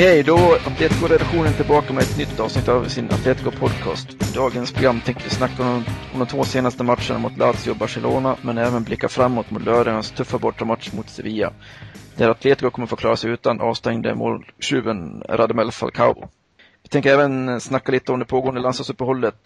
Hej 0.00 0.08
hej, 0.08 0.22
då 0.22 0.36
Atletico-redaktionen 0.66 1.52
tillbaka 1.52 1.92
med 1.92 2.02
ett 2.02 2.18
nytt 2.18 2.40
avsnitt 2.40 2.68
av 2.68 2.84
sin 2.84 3.08
Atletico-podcast. 3.08 4.30
I 4.30 4.34
dagens 4.34 4.72
program 4.72 5.00
tänkte 5.00 5.24
vi 5.24 5.30
snacka 5.30 5.62
om, 5.62 5.84
om 6.12 6.18
de 6.18 6.26
två 6.26 6.44
senaste 6.44 6.84
matcherna 6.84 7.18
mot 7.18 7.38
Lazio 7.38 7.70
och 7.70 7.76
Barcelona, 7.76 8.36
men 8.42 8.58
även 8.58 8.84
blicka 8.84 9.08
framåt 9.08 9.50
mot 9.50 9.62
lördagens 9.62 10.10
tuffa 10.10 10.38
bortamatch 10.38 10.92
mot 10.92 11.08
Sevilla. 11.08 11.52
Där 12.16 12.28
Atletico 12.28 12.70
kommer 12.70 12.86
få 12.86 12.96
klara 12.96 13.16
sig 13.16 13.30
utan 13.30 13.60
avstängde 13.60 14.14
måltjuven 14.14 15.22
Radamel 15.28 15.72
Falcao. 15.72 16.28
Vi 16.82 16.88
tänker 16.88 17.12
även 17.12 17.60
snacka 17.60 17.92
lite 17.92 18.12
om 18.12 18.18
det 18.18 18.24
pågående 18.24 18.60
landslagsuppehållet, 18.60 19.36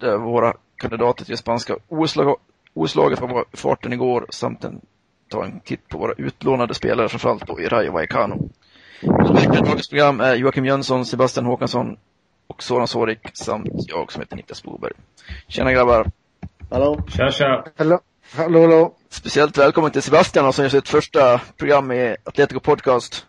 där 0.00 0.16
våra 0.16 0.54
kandidater 0.76 1.24
till 1.24 1.36
spanska 1.36 1.76
OS-laget 2.74 3.20
var 3.20 3.44
farten 3.52 3.92
igår, 3.92 4.26
samt 4.30 4.64
en, 4.64 4.80
ta 5.28 5.44
en 5.44 5.60
titt 5.60 5.88
på 5.88 5.98
våra 5.98 6.12
utlånade 6.12 6.74
spelare, 6.74 7.08
framförallt 7.08 7.46
då 7.46 7.60
i 7.60 7.68
Rayo 7.68 7.92
Vallecano. 7.92 8.50
Dagens 9.02 9.88
program 9.88 10.20
är 10.20 10.34
Joakim 10.34 10.64
Jönsson, 10.64 11.06
Sebastian 11.06 11.46
Håkansson 11.46 11.96
och 12.46 12.62
Soran 12.62 12.88
Sorik 12.88 13.30
samt 13.32 13.68
jag 13.72 14.12
som 14.12 14.22
heter 14.22 14.36
Niklas 14.36 14.62
Boberg. 14.62 14.92
Tjena 15.48 15.72
grabbar! 15.72 16.10
Hallå! 16.70 17.02
Tja 17.08 17.30
tja! 17.30 17.64
Hallå! 17.76 18.00
Hallå 18.32 18.60
hallå! 18.60 18.94
Speciellt 19.08 19.58
välkommen 19.58 19.90
till 19.90 20.02
Sebastian 20.02 20.52
som 20.52 20.64
gör 20.64 20.68
sitt 20.68 20.88
första 20.88 21.40
program 21.56 21.92
i 21.92 22.16
Atletico 22.24 22.60
Podcast. 22.60 23.26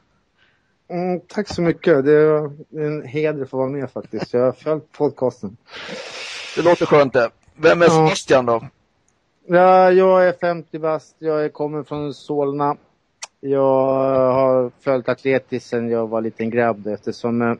Mm, 0.89 1.19
tack 1.27 1.47
så 1.47 1.61
mycket. 1.61 2.05
Det 2.05 2.13
är 2.13 2.51
en 2.85 3.07
heder 3.07 3.41
att 3.43 3.49
få 3.49 3.57
vara 3.57 3.69
med 3.69 3.91
faktiskt. 3.91 4.33
Jag 4.33 4.41
har 4.41 4.51
följt 4.51 4.91
podcasten. 4.91 5.57
Det 6.55 6.61
låter 6.61 6.85
skönt 6.85 7.13
det. 7.13 7.29
Vem 7.55 7.81
är 7.81 7.87
Sebastian 7.87 8.45
då? 8.45 8.63
Ja, 9.47 9.91
jag 9.91 10.27
är 10.27 10.33
50 10.41 10.79
bast. 10.79 11.15
Jag 11.19 11.53
kommer 11.53 11.83
från 11.83 12.13
Solna. 12.13 12.77
Jag 13.47 14.33
har 14.33 14.71
följt 14.79 15.09
Atletis 15.09 15.65
sedan 15.65 15.89
jag 15.89 16.07
var 16.07 16.21
liten 16.21 16.49
grabb 16.49 16.87
eftersom 16.87 17.41
eh, 17.41 17.53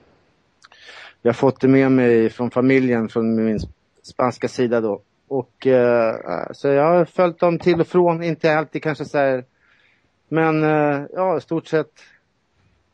jag 1.22 1.30
har 1.30 1.34
fått 1.34 1.62
det 1.62 1.68
med 1.68 1.92
mig 1.92 2.30
från 2.30 2.52
familjen, 2.52 3.10
från 3.10 3.46
min 3.46 3.60
spanska 4.02 4.48
sida 4.48 4.82
då. 4.82 5.02
Och 5.28 5.68
eh, 5.68 6.16
så 6.52 6.68
jag 6.68 6.84
har 6.84 7.06
följt 7.06 7.40
dem 7.40 7.60
till 7.60 7.82
och 7.82 7.88
från, 7.88 8.24
inte 8.24 8.58
alltid 8.58 8.84
kanske 8.84 9.06
så 9.06 9.18
här, 9.18 9.46
men 10.28 10.64
eh, 10.64 11.06
ja, 11.14 11.38
i 11.38 11.42
stort 11.42 11.68
sett 11.68 11.92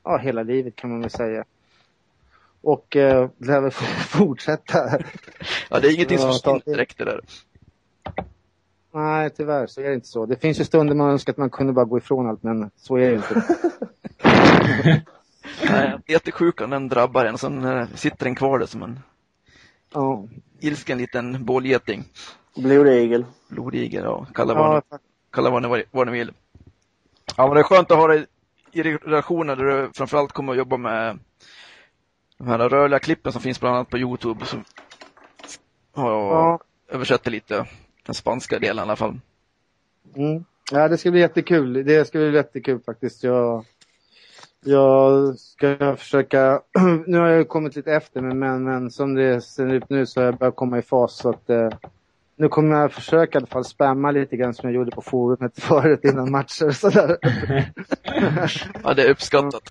ja, 0.03 0.17
hela 0.17 0.43
livet 0.43 0.75
kan 0.75 0.89
man 0.89 1.01
väl 1.01 1.09
säga. 1.09 1.45
Och 2.61 2.95
eh, 2.95 3.29
lär 3.37 3.61
väl 3.61 3.71
fortsätta. 4.07 4.99
ja, 5.69 5.79
det 5.79 5.87
är 5.87 5.95
ingenting 5.95 6.17
som 6.17 6.31
försvinner 6.31 6.61
direkt 6.65 6.97
det 6.97 7.05
där. 7.05 7.21
Nej, 8.93 9.29
tyvärr 9.29 9.67
så 9.67 9.81
är 9.81 9.87
det 9.87 9.93
inte 9.93 10.07
så. 10.07 10.25
Det 10.25 10.35
finns 10.35 10.59
ju 10.59 10.63
stunder 10.63 10.95
man 10.95 11.09
önskar 11.09 11.33
att 11.33 11.37
man 11.37 11.49
kunde 11.49 11.73
bara 11.73 11.85
gå 11.85 11.97
ifrån 11.97 12.29
allt, 12.29 12.43
men 12.43 12.71
så 12.75 12.97
är 12.97 13.09
det 13.09 13.15
inte. 13.15 13.43
Nej, 15.69 15.97
jättesjukan 16.07 16.69
den 16.69 16.87
drabbar 16.87 17.25
en, 17.25 17.37
sen 17.37 17.65
äh, 17.65 17.87
sitter 17.95 18.25
den 18.25 18.35
kvar 18.35 18.59
där 18.59 18.65
som 18.65 18.83
en 18.83 18.99
ja. 19.93 20.27
ilsken 20.59 20.97
liten 20.97 21.45
bålgeting. 21.45 22.03
Blodigel. 22.55 23.25
Blodigel, 23.47 24.03
ja. 24.03 24.27
Kalla 24.33 24.53
vad, 24.53 24.83
ja, 24.89 24.99
kalla 25.31 25.49
vad, 25.49 25.61
ni, 25.61 25.83
vad 25.91 26.07
ni 26.07 26.13
vill. 26.13 26.31
Ja, 27.37 27.47
men 27.47 27.55
det 27.55 27.61
är 27.61 27.63
skönt 27.63 27.91
att 27.91 27.97
ha 27.97 28.07
dig 28.07 28.25
i 28.71 28.83
redaktionen 28.83 29.57
där 29.57 29.65
du 29.65 29.89
framförallt 29.93 30.31
kommer 30.31 30.51
att 30.51 30.57
jobba 30.57 30.77
med 30.77 31.19
de 32.37 32.47
här 32.47 32.69
rörliga 32.69 32.99
klippen 32.99 33.31
som 33.31 33.41
finns 33.41 33.59
bland 33.59 33.75
annat 33.75 33.89
på 33.89 33.97
Youtube. 33.97 34.45
Som, 34.45 34.63
och, 35.93 36.03
ja. 36.03 36.59
översätter 36.89 37.31
lite 37.31 37.65
den 38.05 38.15
spanska 38.15 38.59
delen 38.59 38.77
i 38.77 38.81
alla 38.81 38.95
fall. 38.95 39.19
Mm. 40.15 40.45
Ja, 40.71 40.87
det 40.87 40.97
ska 40.97 41.11
bli 41.11 41.19
jättekul. 41.19 41.73
Det 41.85 42.07
ska 42.07 42.17
bli 42.17 42.33
jättekul 42.33 42.79
faktiskt. 42.85 43.23
Jag, 43.23 43.65
jag 44.65 45.39
ska 45.39 45.95
försöka, 45.95 46.61
nu 47.07 47.17
har 47.17 47.27
jag 47.27 47.47
kommit 47.47 47.75
lite 47.75 47.93
efter 47.93 48.21
men, 48.21 48.39
men, 48.39 48.63
men 48.63 48.91
som 48.91 49.13
det 49.13 49.41
ser 49.41 49.73
ut 49.73 49.89
nu 49.89 50.05
så 50.05 50.19
har 50.19 50.25
jag 50.25 50.37
börjat 50.37 50.55
komma 50.55 50.77
i 50.77 50.81
fas 50.81 51.17
så 51.17 51.29
att 51.29 51.49
eh, 51.49 51.69
nu 52.35 52.49
kommer 52.49 52.75
jag 52.75 52.93
försöka 52.93 53.37
i 53.37 53.39
alla 53.39 53.47
fall 53.47 53.65
spamma 53.65 54.11
lite 54.11 54.37
grann 54.37 54.53
som 54.53 54.69
jag 54.69 54.75
gjorde 54.75 54.91
på 54.91 55.01
forumet 55.01 55.53
förut 55.59 55.99
innan 56.03 56.31
matcher 56.31 56.67
och 56.67 56.75
sådär. 56.75 57.17
ja, 58.83 58.93
det 58.93 59.03
är 59.03 59.09
uppskattat. 59.09 59.63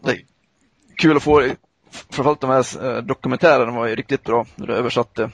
Det 0.00 0.10
är 0.10 0.24
kul 0.96 1.16
att 1.16 1.22
få, 1.22 1.42
framförallt 1.90 2.40
de 2.40 2.50
här 2.50 2.86
eh, 2.86 3.02
dokumentärerna 3.02 3.72
var 3.72 3.86
ju 3.86 3.94
riktigt 3.94 4.24
bra 4.24 4.46
när 4.56 4.66
du 4.66 4.74
översatte 4.74 5.30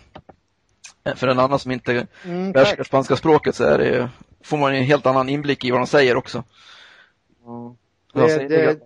för 1.17 1.29
en 1.29 1.39
annan 1.39 1.59
som 1.59 1.73
inte 1.73 2.07
mm, 2.25 2.53
behärskar 2.53 2.85
spanska 2.85 3.17
språket 3.17 3.55
så 3.55 3.65
är 3.65 3.79
det, 3.79 4.11
får 4.45 4.57
man 4.57 4.75
en 4.75 4.85
helt 4.85 5.07
annan 5.07 5.29
inblick 5.29 5.65
i 5.65 5.71
vad 5.71 5.81
de 5.81 5.87
säger 5.87 6.17
också. 6.17 6.45
Ja. 7.45 7.77
Det, 8.15 8.49
det... 8.49 8.81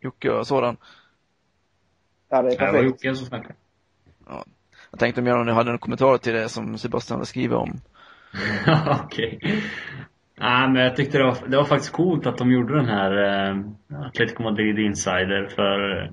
Jocke 0.00 0.30
och 0.30 0.46
sådan. 0.46 0.76
Ja, 2.30 2.42
det 2.42 2.48
är 2.48 2.50
perfekt. 2.50 2.72
Det 2.72 2.78
var 2.78 2.84
Jocke 2.84 3.14
som 3.14 3.26
snackade. 3.26 3.54
Ja. 4.26 4.44
Jag 4.90 5.00
tänkte 5.00 5.22
mer 5.22 5.36
om 5.36 5.46
ni 5.46 5.52
hade 5.52 5.70
en 5.70 5.78
kommentar 5.78 6.18
till 6.18 6.32
det 6.32 6.48
som 6.48 6.78
Sebastian 6.78 7.16
hade 7.16 7.26
skrivit 7.26 7.56
om. 7.56 7.80
Okej. 9.04 9.36
Okay. 9.36 9.60
Nej, 10.38 10.68
men 10.68 10.82
jag 10.82 10.96
tyckte 10.96 11.18
det 11.18 11.24
var, 11.24 11.36
det 11.46 11.56
var 11.56 11.64
faktiskt 11.64 11.92
coolt 11.92 12.26
att 12.26 12.38
de 12.38 12.52
gjorde 12.52 12.76
den 12.76 12.88
här 12.88 13.12
eh, 13.22 13.56
Atletico 14.06 14.42
Madrid 14.42 14.78
Insider 14.78 15.48
för 15.54 16.12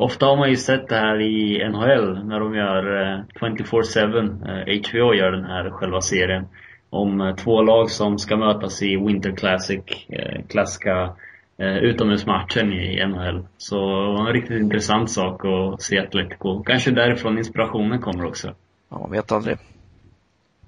Ofta 0.00 0.26
har 0.26 0.36
man 0.36 0.50
ju 0.50 0.56
sett 0.56 0.88
det 0.88 0.96
här 0.96 1.20
i 1.20 1.68
NHL 1.68 2.24
när 2.24 2.40
de 2.40 2.54
gör 2.54 3.02
eh, 3.02 3.20
24-7. 3.40 4.18
Eh, 4.48 4.80
HBO 4.80 5.14
gör 5.14 5.32
den 5.32 5.44
här 5.44 5.70
själva 5.70 6.00
serien. 6.00 6.46
Om 6.90 7.20
eh, 7.20 7.36
två 7.36 7.62
lag 7.62 7.90
som 7.90 8.18
ska 8.18 8.36
mötas 8.36 8.82
i 8.82 8.96
Winter 8.96 9.36
Classic, 9.36 9.80
eh, 10.08 10.46
klassiska 10.48 11.14
eh, 11.56 11.76
utomhusmatchen 11.76 12.72
i 12.72 13.06
NHL. 13.06 13.46
Så 13.56 13.76
det 13.76 14.12
var 14.12 14.26
en 14.26 14.32
riktigt 14.32 14.60
intressant 14.60 15.10
sak 15.10 15.44
att 15.44 15.82
se 15.82 15.98
Atletico. 15.98 16.62
Kanske 16.62 16.90
därifrån 16.90 17.38
inspirationen 17.38 18.00
kommer 18.00 18.24
också. 18.24 18.54
Ja, 18.88 18.98
man 18.98 19.10
vet 19.10 19.32
aldrig. 19.32 19.56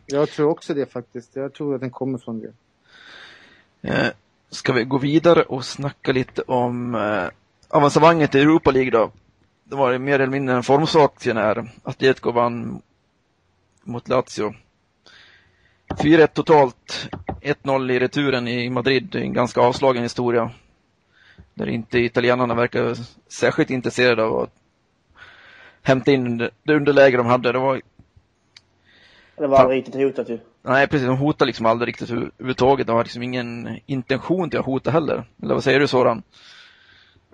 Jag 0.07 0.29
tror 0.29 0.51
också 0.51 0.75
det 0.75 0.93
faktiskt. 0.93 1.37
Jag 1.37 1.53
tror 1.53 1.75
att 1.75 1.81
den 1.81 1.91
kommer 1.91 2.19
från 2.19 2.41
det. 2.41 2.53
Eh, 3.83 4.11
ska 4.51 4.73
vi 4.73 4.85
gå 4.85 4.99
vidare 4.99 5.43
och 5.43 5.65
snacka 5.65 6.13
lite 6.13 6.43
om 6.43 6.95
eh, 6.95 7.29
avancemanget 7.71 8.35
i 8.35 8.41
Europa 8.41 8.71
League 8.71 8.91
då? 8.91 9.11
det 9.71 9.77
var 9.77 9.99
mer 9.99 10.15
eller 10.15 10.27
mindre 10.27 10.57
en 10.57 10.63
formsak 10.63 11.19
till 11.19 11.35
när 11.35 11.71
Atletico 11.83 12.31
vann 12.31 12.83
mot 13.83 14.09
Lazio. 14.09 14.55
4-1 15.89 16.27
totalt, 16.27 17.09
1-0 17.43 17.93
i 17.93 17.99
returen 17.99 18.49
i 18.49 18.71
Madrid, 18.71 19.15
en 19.15 19.33
ganska 19.33 19.61
avslagen 19.61 20.03
historia. 20.03 20.51
Där 21.55 21.69
inte 21.69 21.99
italienarna 21.99 22.55
verkar 22.55 22.97
särskilt 23.29 23.71
intresserade 23.71 24.25
av 24.25 24.41
att 24.41 24.55
hämta 25.83 26.11
in 26.13 26.39
det 26.39 26.75
underläge 26.75 27.17
de 27.17 27.27
hade. 27.27 27.53
Det 27.53 27.59
var 27.59 27.81
det 29.37 29.47
var 29.47 29.59
aldrig 29.59 29.79
riktigt 29.79 29.95
hotat 29.95 30.29
ju. 30.29 30.39
Nej, 30.63 30.87
precis. 30.87 31.07
De 31.07 31.17
hotade 31.17 31.47
liksom 31.47 31.67
aldrig 31.67 31.89
riktigt 31.89 32.11
överhuvudtaget. 32.11 32.87
De 32.87 32.97
har 32.97 33.05
liksom 33.05 33.23
ingen 33.23 33.79
intention 33.87 34.51
till 34.51 34.59
att 34.59 34.67
hota 34.67 34.91
heller. 34.91 35.25
Eller 35.43 35.55
vad 35.55 35.65
säger 35.65 35.81
du 35.81 35.87
Soran? 35.87 36.23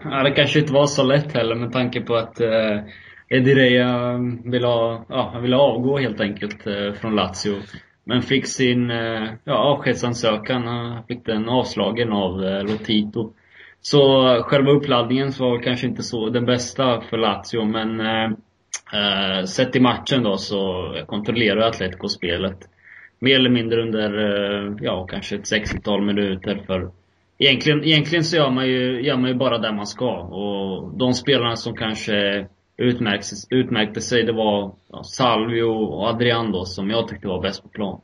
Ja, 0.04 0.22
det 0.22 0.30
kanske 0.30 0.58
inte 0.58 0.72
var 0.72 0.86
så 0.86 1.02
lätt 1.02 1.32
heller 1.32 1.54
med 1.54 1.72
tanke 1.72 2.00
på 2.00 2.14
att 2.14 2.40
eh, 2.40 2.80
Edireya 3.28 3.88
mm, 3.88 4.50
ville, 4.50 4.66
ha, 4.66 5.04
ja, 5.08 5.38
ville 5.42 5.56
avgå 5.56 5.98
helt 5.98 6.20
enkelt 6.20 6.66
eh, 6.66 6.92
från 6.92 7.16
Lazio. 7.16 7.54
Men 8.04 8.22
fick 8.22 8.46
sin 8.46 8.90
eh, 8.90 9.28
ja, 9.44 9.54
avskedsansökan, 9.54 10.66
han 10.66 11.04
fick 11.04 11.26
den 11.26 11.48
avslagen 11.48 12.12
av 12.12 12.44
eh, 12.44 12.62
Lotito. 12.62 13.32
Så 13.80 14.34
eh, 14.34 14.42
själva 14.42 14.70
uppladdningen 14.70 15.32
var 15.38 15.62
kanske 15.62 15.86
inte 15.86 16.02
så 16.02 16.30
den 16.30 16.44
bästa 16.46 17.00
för 17.00 17.18
Lazio 17.18 17.64
men 17.64 18.00
eh, 18.00 18.30
eh, 18.92 19.44
sett 19.44 19.76
i 19.76 19.80
matchen 19.80 20.22
då 20.22 20.36
så 20.36 20.92
kontrollerade 21.06 21.66
Atletico 21.66 22.08
spelet. 22.08 22.58
Mer 23.18 23.36
eller 23.36 23.50
mindre 23.50 23.82
under, 23.82 24.18
eh, 24.18 24.72
ja 24.80 25.06
kanske 25.06 25.36
ett 25.36 25.52
60-tal 25.52 26.02
minuter 26.02 26.62
för 26.66 26.90
Egentligen, 27.38 27.84
egentligen 27.84 28.24
så 28.24 28.36
gör 28.36 28.50
man, 28.50 28.66
ju, 28.66 29.02
gör 29.02 29.16
man 29.16 29.30
ju 29.30 29.36
bara 29.36 29.58
det 29.58 29.72
man 29.72 29.86
ska. 29.86 30.20
Och 30.20 30.98
de 30.98 31.14
spelarna 31.14 31.56
som 31.56 31.76
kanske 31.76 32.46
utmärkte, 32.76 33.34
utmärkte 33.50 34.00
sig, 34.00 34.22
det 34.22 34.32
var 34.32 34.74
ja, 34.92 35.02
Salvio 35.02 35.62
och 35.62 36.08
Adrian 36.08 36.52
då, 36.52 36.64
som 36.64 36.90
jag 36.90 37.08
tyckte 37.08 37.28
var 37.28 37.42
bäst 37.42 37.62
på 37.62 37.68
plan. 37.68 38.00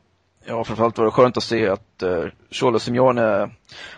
Ja, 0.46 0.64
framförallt 0.64 0.98
var 0.98 1.04
det 1.04 1.10
skönt 1.10 1.36
att 1.36 1.42
se 1.42 1.68
att 1.68 2.02
uh, 2.02 2.26
Cholo 2.50 2.78
Simeone 2.78 3.50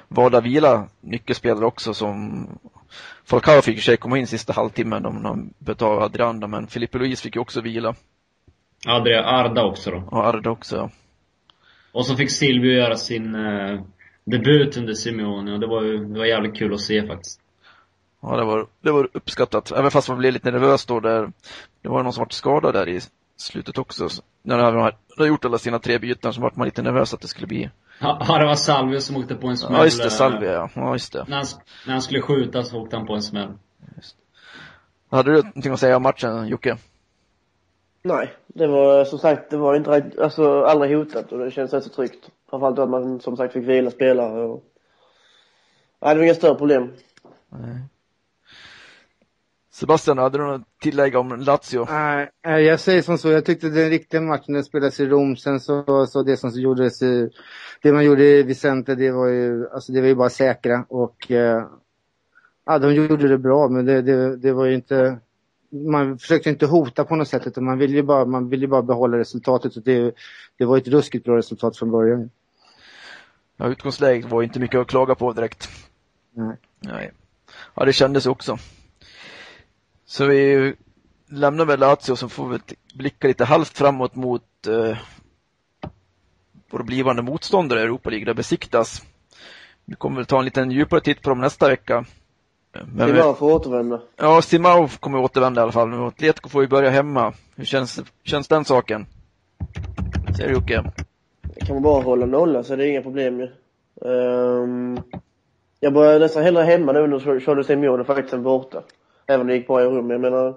valde 0.09 0.39
att 0.39 0.45
vila 0.45 0.89
nyckelspelare 1.01 1.65
också 1.65 1.95
som 1.95 2.47
Falcao 3.25 3.63
fick 3.63 3.79
i 3.79 3.81
sig 3.81 3.97
komma 3.97 4.19
in 4.19 4.27
sista 4.27 4.53
halvtimmen 4.53 5.07
om 5.07 5.25
han 5.25 5.55
bytte 5.59 5.85
av 5.85 6.03
Adrianda, 6.03 6.47
men 6.47 6.67
Filippe 6.67 6.99
Luis 6.99 7.23
fick 7.23 7.37
ju 7.37 7.41
också 7.41 7.61
vila. 7.61 7.95
Adria 8.87 9.25
Arda 9.25 9.65
också 9.65 9.91
då. 9.91 10.05
Och 10.11 10.27
Arda 10.27 10.51
också, 10.51 10.77
ja. 10.77 10.91
Och 11.93 12.07
så 12.07 12.17
fick 12.17 12.31
Silvio 12.31 12.73
göra 12.73 12.97
sin 12.97 13.35
uh, 13.35 13.81
debut 14.25 14.77
under 14.77 14.95
Simeone 14.95 15.53
och 15.53 15.61
det 15.61 15.67
var 15.67 15.83
ju 15.83 16.05
det 16.05 16.19
var 16.19 16.27
jävligt 16.27 16.57
kul 16.57 16.75
att 16.75 16.81
se 16.81 17.07
faktiskt. 17.07 17.41
Ja, 18.21 18.37
det 18.37 18.45
var, 18.45 18.67
det 18.81 18.91
var 18.91 19.09
uppskattat. 19.13 19.73
Även 19.73 19.91
fast 19.91 20.09
man 20.09 20.19
blev 20.19 20.33
lite 20.33 20.51
nervös 20.51 20.87
då 20.87 21.01
där. 21.01 21.33
Det 21.83 21.89
var 21.89 22.03
någon 22.03 22.13
som 22.13 22.21
var 22.21 22.29
skadad 22.31 22.75
där 22.75 22.89
i 22.89 23.01
slutet 23.37 23.79
också. 23.79 24.09
När 24.43 24.59
de 24.59 24.93
hade 25.17 25.29
gjort 25.29 25.45
alla 25.45 25.59
sina 25.59 25.79
tre 25.79 25.99
byten 25.99 26.33
så 26.33 26.41
var 26.41 26.53
man 26.55 26.65
lite 26.65 26.83
nervös 26.83 27.15
att 27.15 27.21
det 27.21 27.29
skulle 27.29 27.47
bli 27.47 27.71
Ja, 27.99 28.39
det 28.39 28.47
var 28.47 28.55
Salvio 28.55 29.01
som 29.01 29.17
åkte 29.17 29.35
på 29.35 29.47
en 29.47 29.57
smäll. 29.57 29.79
Ja, 29.79 29.85
just 29.85 30.03
det. 30.03 30.11
Salvio, 30.11 30.51
ja. 30.51 30.71
ja 30.75 30.93
just 30.93 31.13
det. 31.13 31.25
När 31.29 31.37
han, 31.37 31.47
när 31.87 31.93
han 31.93 32.03
skulle 32.03 32.23
skjuta 32.23 32.63
så 32.63 32.81
åkte 32.81 32.97
han 32.97 33.07
på 33.07 33.15
en 33.15 33.23
smäll. 33.23 33.49
Hade 35.11 35.31
du 35.31 35.37
någonting 35.37 35.73
att 35.73 35.81
säga 35.81 35.97
om 35.97 36.03
matchen, 36.03 36.49
Jocke? 36.49 36.77
Nej, 38.03 38.33
det 38.47 38.67
var 38.67 39.05
som 39.05 39.19
sagt, 39.19 39.51
det 39.51 39.57
var 39.57 39.77
inte 39.77 40.13
alltså 40.23 40.63
aldrig 40.63 40.97
hotat 40.97 41.33
och 41.33 41.39
det 41.39 41.51
kändes 41.51 41.73
rätt 41.73 41.85
så 41.85 41.91
tryggt. 41.91 42.31
Framförallt 42.55 42.79
att 42.79 42.91
man 42.91 43.21
som 43.21 43.37
sagt 43.37 43.53
fick 43.53 43.69
vila 43.69 43.91
spelare 43.91 44.45
och... 44.45 44.65
Nej, 46.03 46.15
det 46.15 46.19
var 46.19 46.25
inga 46.25 46.35
större 46.35 46.55
problem. 46.55 46.93
Nej. 47.49 47.79
Sebastian, 49.73 50.19
hade 50.19 50.39
du 50.39 50.45
något 50.45 50.81
tillägg 50.83 51.17
om 51.17 51.29
Lazio? 51.29 51.87
Nej, 51.91 52.31
jag 52.43 52.81
säger 52.81 53.03
som 53.03 53.19
så. 53.19 53.31
Jag 53.31 53.45
tyckte 53.45 53.69
den 53.69 53.91
riktiga 53.91 54.21
matchen 54.21 54.55
den 54.55 54.65
spelades 54.65 55.01
i 55.01 55.07
Rom. 55.07 55.37
Sen 55.37 55.61
så, 55.61 56.07
så 56.07 56.23
det 56.23 56.37
som 56.37 56.51
gjordes 56.51 57.03
i, 57.03 57.31
det 57.83 57.93
man 57.93 58.05
gjorde 58.05 58.25
i 58.25 58.43
Vicente, 58.43 58.95
det 58.95 59.11
var 59.11 59.29
ju, 59.29 59.69
alltså 59.69 59.93
det 59.93 60.01
var 60.01 60.09
ju 60.09 60.15
bara 60.15 60.31
säkra 60.31 60.87
och 60.89 61.31
eh, 61.31 61.67
ja, 62.67 62.79
de 62.79 62.95
gjorde 62.95 63.29
det 63.29 63.39
bra, 63.39 63.69
men 63.69 63.85
det, 63.85 64.03
det, 64.03 64.37
det 64.37 64.53
var 64.53 64.65
ju 64.65 64.75
inte, 64.75 65.19
man 65.71 66.19
försökte 66.19 66.51
inte 66.51 66.67
hota 66.67 67.05
på 67.05 67.17
något 67.17 67.29
sätt 67.29 67.47
utan 67.47 67.65
man 67.65 67.79
ville 67.79 67.97
ju 67.97 68.03
bara, 68.03 68.25
man 68.25 68.49
ville 68.49 68.69
bara 68.69 68.83
behålla 68.83 69.19
resultatet. 69.19 69.73
Så 69.73 69.81
det, 69.81 70.15
det 70.59 70.65
var 70.65 70.79
ett 70.79 70.89
ruskigt 70.89 71.25
bra 71.25 71.37
resultat 71.37 71.77
från 71.77 71.91
början. 71.91 72.31
Ja, 73.57 73.67
utgångsläget 73.67 74.31
var 74.31 74.43
inte 74.43 74.61
mycket 74.61 74.81
att 74.81 74.87
klaga 74.87 75.15
på 75.15 75.33
direkt. 75.33 75.69
Nej. 76.33 76.57
Nej. 76.81 77.13
Ja, 77.75 77.85
det 77.85 77.93
kändes 77.93 78.27
också. 78.27 78.59
Så 80.07 80.27
vi 80.27 80.75
lämnar 81.29 81.65
väl 81.65 81.81
Lazio 81.81 82.17
så 82.17 82.29
får 82.29 82.49
vi 82.49 82.59
blicka 82.95 83.29
lite 83.29 83.45
halvt 83.45 83.79
framåt 83.79 84.15
mot 84.15 84.67
eh, 84.67 84.99
vår 86.71 86.83
blivande 86.83 87.23
motståndare 87.23 87.81
i 87.81 87.83
Europa 87.83 88.11
League, 88.11 88.27
där 88.27 88.35
besiktas. 88.35 89.03
Vi 89.85 89.95
kommer 89.95 90.17
väl 90.17 90.27
ta 90.27 90.39
en 90.39 90.45
liten 90.45 90.71
djupare 90.71 91.01
titt 91.01 91.23
på 91.23 91.29
dem 91.29 91.41
nästa 91.41 91.69
vecka. 91.69 92.05
Men 92.73 93.09
Simao 93.09 93.35
får 93.35 93.53
återvända. 93.53 94.01
Ja, 94.17 94.43
Simao 94.43 94.89
kommer 95.01 95.19
återvända 95.19 95.61
i 95.61 95.63
alla 95.63 95.73
fall. 95.73 95.89
Men 95.89 96.01
Atletico 96.01 96.49
får 96.49 96.63
ju 96.63 96.69
börja 96.69 96.91
hemma. 96.91 97.33
Hur 97.55 97.65
känns, 97.65 98.01
känns 98.25 98.49
den 98.49 98.65
saken? 98.65 99.07
Säger 100.37 100.49
du 100.49 100.55
Jocke? 100.55 100.85
Kan 101.57 101.77
man 101.77 101.83
bara 101.83 102.03
hålla 102.03 102.27
nolla 102.27 102.63
så 102.63 102.73
är 102.73 102.77
det 102.77 102.89
inga 102.89 103.03
problem 103.03 103.41
ju. 103.41 103.51
Um, 104.01 104.99
jag 105.81 105.93
börjar 105.93 106.21
nästan 106.21 106.43
hellre 106.43 106.63
hemma 106.63 106.93
nu 106.93 107.07
när 107.07 107.41
Charlie 107.41 107.65
Simeone 107.65 108.05
faktiskt 108.05 108.35
än 108.35 108.43
borta. 108.43 108.83
Även 109.27 109.41
om 109.41 109.47
det 109.47 109.57
gick 109.57 109.67
bra 109.67 109.83
i 109.83 109.85
rum. 109.85 110.11
Jag 110.11 110.21
menar, 110.21 110.55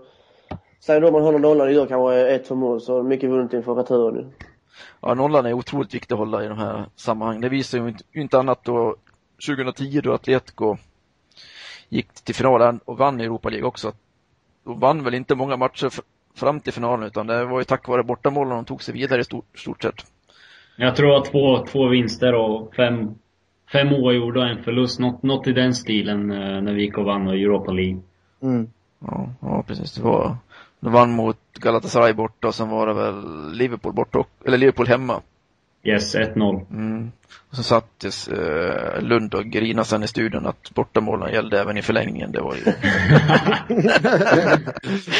säg 0.79 0.99
då 0.99 1.11
man 1.11 1.21
håller 1.21 1.39
nollan 1.39 1.67
och 1.67 1.73
gör 1.73 1.85
kanske 1.85 2.27
ett 2.27 2.47
för 2.47 2.55
mål 2.55 2.81
så 2.81 3.03
mycket 3.03 3.29
vunnet 3.29 3.53
inför 3.53 3.75
returen 3.75 4.15
ju. 4.15 4.25
Ja, 5.01 5.13
nollan 5.13 5.45
är 5.45 5.53
otroligt 5.53 5.93
viktig 5.93 6.15
att 6.15 6.19
hålla 6.19 6.45
i 6.45 6.47
de 6.47 6.57
här 6.57 6.85
sammanhangen. 6.95 7.41
Det 7.41 7.49
visar 7.49 7.77
ju 7.77 7.87
inte, 7.87 8.03
inte 8.13 8.39
annat 8.39 8.63
då 8.63 8.95
2010 9.47 10.01
då 10.03 10.13
Atletico 10.13 10.77
gick 11.89 12.13
till 12.13 12.35
finalen 12.35 12.79
och 12.85 12.97
vann 12.97 13.21
Europa 13.21 13.49
League 13.49 13.67
också. 13.67 13.93
De 14.63 14.79
vann 14.79 15.03
väl 15.03 15.13
inte 15.13 15.35
många 15.35 15.57
matcher 15.57 15.91
fram 16.35 16.59
till 16.59 16.73
finalen 16.73 17.07
utan 17.07 17.27
det 17.27 17.45
var 17.45 17.59
ju 17.59 17.63
tack 17.63 17.87
vare 17.87 18.03
bortamålen 18.03 18.55
de 18.55 18.65
tog 18.65 18.83
sig 18.83 18.93
vidare 18.93 19.21
i 19.21 19.23
stort, 19.23 19.59
stort 19.59 19.81
sett. 19.83 20.05
Jag 20.79 20.95
tror 20.95 21.17
att 21.17 21.25
två, 21.25 21.65
två 21.65 21.87
vinster 21.87 22.33
och 22.33 22.75
fem, 22.75 23.15
fem 23.71 23.93
oavgjorda 23.93 24.39
och 24.39 24.47
en 24.47 24.63
förlust. 24.63 24.99
Något, 24.99 25.23
något 25.23 25.47
i 25.47 25.51
den 25.51 25.73
stilen 25.73 26.31
eh, 26.31 26.61
när 26.61 26.73
vi 26.73 26.81
gick 26.81 26.97
och 26.97 27.05
vann 27.05 27.27
Europa 27.27 27.71
League. 27.71 27.99
Mm. 28.41 28.67
Ja, 28.99 29.29
ja, 29.41 29.63
precis. 29.67 29.93
Det 29.93 30.03
var, 30.03 30.37
de 30.79 30.93
vann 30.93 31.11
mot 31.11 31.37
Galatasaray 31.59 32.13
borta 32.13 32.47
och 32.47 32.55
sen 32.55 32.69
var 32.69 32.87
det 32.87 32.93
väl 32.93 33.51
Liverpool 33.51 33.93
borta, 33.93 34.23
eller 34.45 34.57
Liverpool 34.57 34.87
hemma. 34.87 35.21
Yes, 35.83 36.15
1-0. 36.15 36.65
Mm. 36.71 37.11
Och 37.49 37.55
så 37.55 37.63
sattes 37.63 38.27
eh, 38.27 39.01
Lund 39.01 39.33
och 39.33 39.45
grinade 39.45 39.87
sen 39.87 40.03
i 40.03 40.07
studion 40.07 40.45
att 40.45 40.71
bortamålen 40.73 41.33
gällde 41.33 41.61
även 41.61 41.77
i 41.77 41.81
förlängningen. 41.81 42.31
Det 42.31 42.41
var 42.41 42.55
ju... 42.55 42.63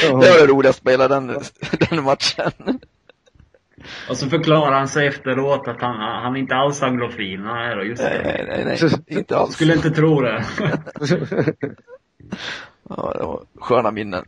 det 0.01 0.11
var 0.11 0.47
det 0.47 0.53
roligaste 0.53 0.69
att 0.69 0.75
spela 0.75 1.07
den, 1.07 1.27
den 1.89 2.03
matchen. 2.03 2.79
Och 4.09 4.17
så 4.17 4.29
förklarar 4.29 4.77
han 4.77 4.87
sig 4.87 5.07
efteråt 5.07 5.67
att 5.67 5.81
han, 5.81 5.95
han 5.95 6.35
inte 6.35 6.55
alls 6.55 6.83
anglofil. 6.83 7.39
Nej 7.39 7.75
då, 7.75 7.83
just 7.83 8.03
det. 8.03 8.21
Nej, 8.23 8.65
nej, 8.65 8.77
nej, 8.81 8.91
inte 9.07 9.37
alls. 9.37 9.53
Skulle 9.53 9.73
inte 9.73 9.91
tro 9.91 10.21
det. 10.21 10.45
Ja, 12.89 13.13
det 13.17 13.23
var 13.23 13.43
sköna 13.59 13.91
minnen. 13.91 14.25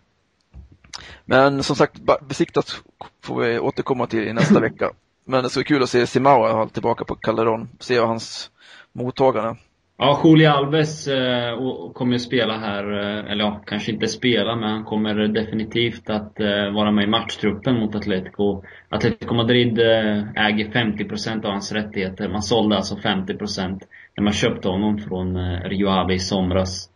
Men 1.26 1.64
som 1.64 1.76
sagt, 1.76 2.02
besiktat 2.22 2.82
får 3.24 3.42
vi 3.42 3.60
återkomma 3.60 4.08
till 4.08 4.28
i 4.28 4.34
nästa 4.34 4.60
vecka. 4.70 4.92
Men 5.26 5.44
det 5.44 5.50
ska 5.50 5.64
kul 5.64 5.84
att 5.84 5.90
se 5.90 6.08
Simao 6.08 6.70
tillbaka 6.70 7.06
på 7.06 7.16
Calderon, 7.16 7.70
se 7.80 8.00
hans 8.00 8.52
mottagande. 8.94 9.56
Ja, 10.01 10.22
Juli 10.24 10.46
Alves 10.46 11.07
eh, 11.07 11.57
kommer 11.94 12.13
ju 12.13 12.19
spela 12.19 12.57
här, 12.57 13.00
eh, 13.00 13.31
eller 13.31 13.44
ja, 13.44 13.62
kanske 13.66 13.92
inte 13.92 14.07
spela, 14.07 14.56
men 14.56 14.69
han 14.69 14.84
kommer 14.84 15.28
definitivt 15.28 16.10
att 16.10 16.40
eh, 16.40 16.72
vara 16.74 16.92
med 16.92 17.04
i 17.04 17.07
matchtruppen 17.07 17.80
mot 17.80 17.96
Atletico. 17.96 18.63
Atletico 18.90 19.34
Madrid 19.34 19.80
eh, 19.80 20.46
äger 20.46 20.68
50% 20.72 21.46
av 21.46 21.51
hans 21.51 21.72
rättigheter. 21.72 22.30
Man 22.30 22.42
sålde 22.42 22.75
alltså 22.75 22.96
50% 22.96 23.81
när 24.18 24.24
man 24.24 24.34
köpte 24.34 24.68
honom 24.68 24.98
från 24.98 25.36
eh, 25.36 25.69
Rio 25.69 25.88
Ave 25.88 26.13
i 26.13 26.19
somras. 26.19 26.90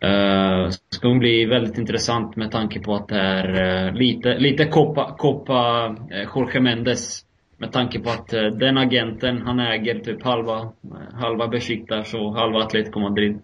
Eh, 0.00 0.64
det 0.64 0.72
ska 0.90 1.14
bli 1.14 1.44
väldigt 1.44 1.78
intressant 1.78 2.36
med 2.36 2.50
tanke 2.50 2.80
på 2.80 2.94
att 2.94 3.08
det 3.08 3.20
är 3.20 3.92
lite, 3.92 4.38
lite 4.38 4.64
Copa, 4.64 5.14
Copa 5.18 5.96
Jorge 6.34 6.60
Mendes. 6.60 7.24
Med 7.62 7.72
tanke 7.72 8.00
på 8.00 8.10
att 8.10 8.34
uh, 8.34 8.40
den 8.40 8.78
agenten, 8.78 9.42
han 9.42 9.60
äger 9.60 9.98
typ 9.98 10.22
halva, 10.22 10.72
halva 11.14 11.48
Besiktas 11.48 12.14
och 12.14 12.34
halva 12.34 12.58
Atletico 12.58 13.00
Madrid. 13.00 13.38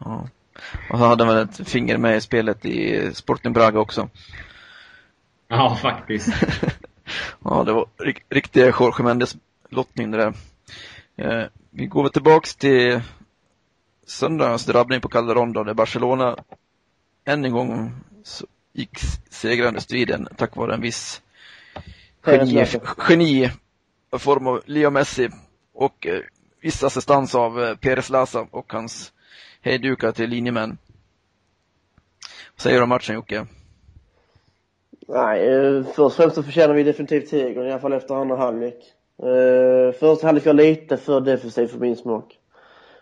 Ja. 0.00 0.28
Och 0.90 0.98
så 0.98 1.04
hade 1.04 1.24
han 1.24 1.34
väl 1.34 1.44
ett 1.44 1.68
finger 1.68 1.98
med 1.98 2.16
i 2.16 2.20
spelet 2.20 2.64
i 2.64 3.10
Sporting 3.14 3.52
Braga 3.52 3.80
också. 3.80 4.08
Ja, 5.48 5.78
faktiskt. 5.82 6.28
ja, 7.44 7.64
det 7.64 7.72
var 7.72 7.86
riktiga 8.30 8.66
Jorge 8.66 9.04
Mendes 9.04 9.36
lottning 9.68 10.10
det 10.10 10.18
där. 10.18 11.48
vi 11.70 11.86
går 11.86 12.02
väl 12.02 12.12
tillbaks 12.12 12.56
till 12.56 13.00
söndagens 14.06 14.66
drabbning 14.66 15.00
på 15.00 15.08
Calderon 15.08 15.52
då, 15.52 15.64
där 15.64 15.74
Barcelona 15.74 16.36
än 17.24 17.44
en 17.44 17.52
gång 17.52 17.94
gick 18.72 18.98
segrande 19.30 19.80
striden 19.80 20.28
tack 20.36 20.56
vare 20.56 20.74
en 20.74 20.80
viss 20.80 21.22
geni, 22.26 22.66
geni 23.08 23.50
form 24.18 24.46
av 24.46 24.60
Leo 24.64 24.90
Messi 24.90 25.28
och 25.74 26.06
eh, 26.06 26.20
viss 26.60 26.84
assistans 26.84 27.34
av 27.34 27.62
eh, 27.62 27.76
Perez 27.76 28.10
Lasa 28.10 28.46
och 28.50 28.72
hans 28.72 29.12
hejdukar 29.62 30.12
till 30.12 30.30
linjemän. 30.30 30.78
Vad 32.56 32.62
säger 32.62 32.76
du 32.76 32.82
om 32.82 32.88
matchen 32.88 33.14
Jocke? 33.14 33.46
Nej, 35.08 35.48
eh, 35.48 35.84
först 35.84 35.98
och 35.98 36.12
främst 36.12 36.34
så 36.34 36.42
förtjänar 36.42 36.74
vi 36.74 36.82
definitivt 36.82 37.28
segern, 37.28 37.66
i 37.66 37.70
alla 37.70 37.80
fall 37.80 37.92
efter 37.92 38.14
andra 38.14 38.36
halvlek. 38.36 38.76
Eh, 39.22 39.98
först 40.00 40.22
halvlek 40.22 40.46
var 40.46 40.52
lite 40.52 40.96
för 40.96 41.20
defensiv 41.20 41.66
för 41.66 41.78
min 41.78 41.96
smak. 41.96 42.38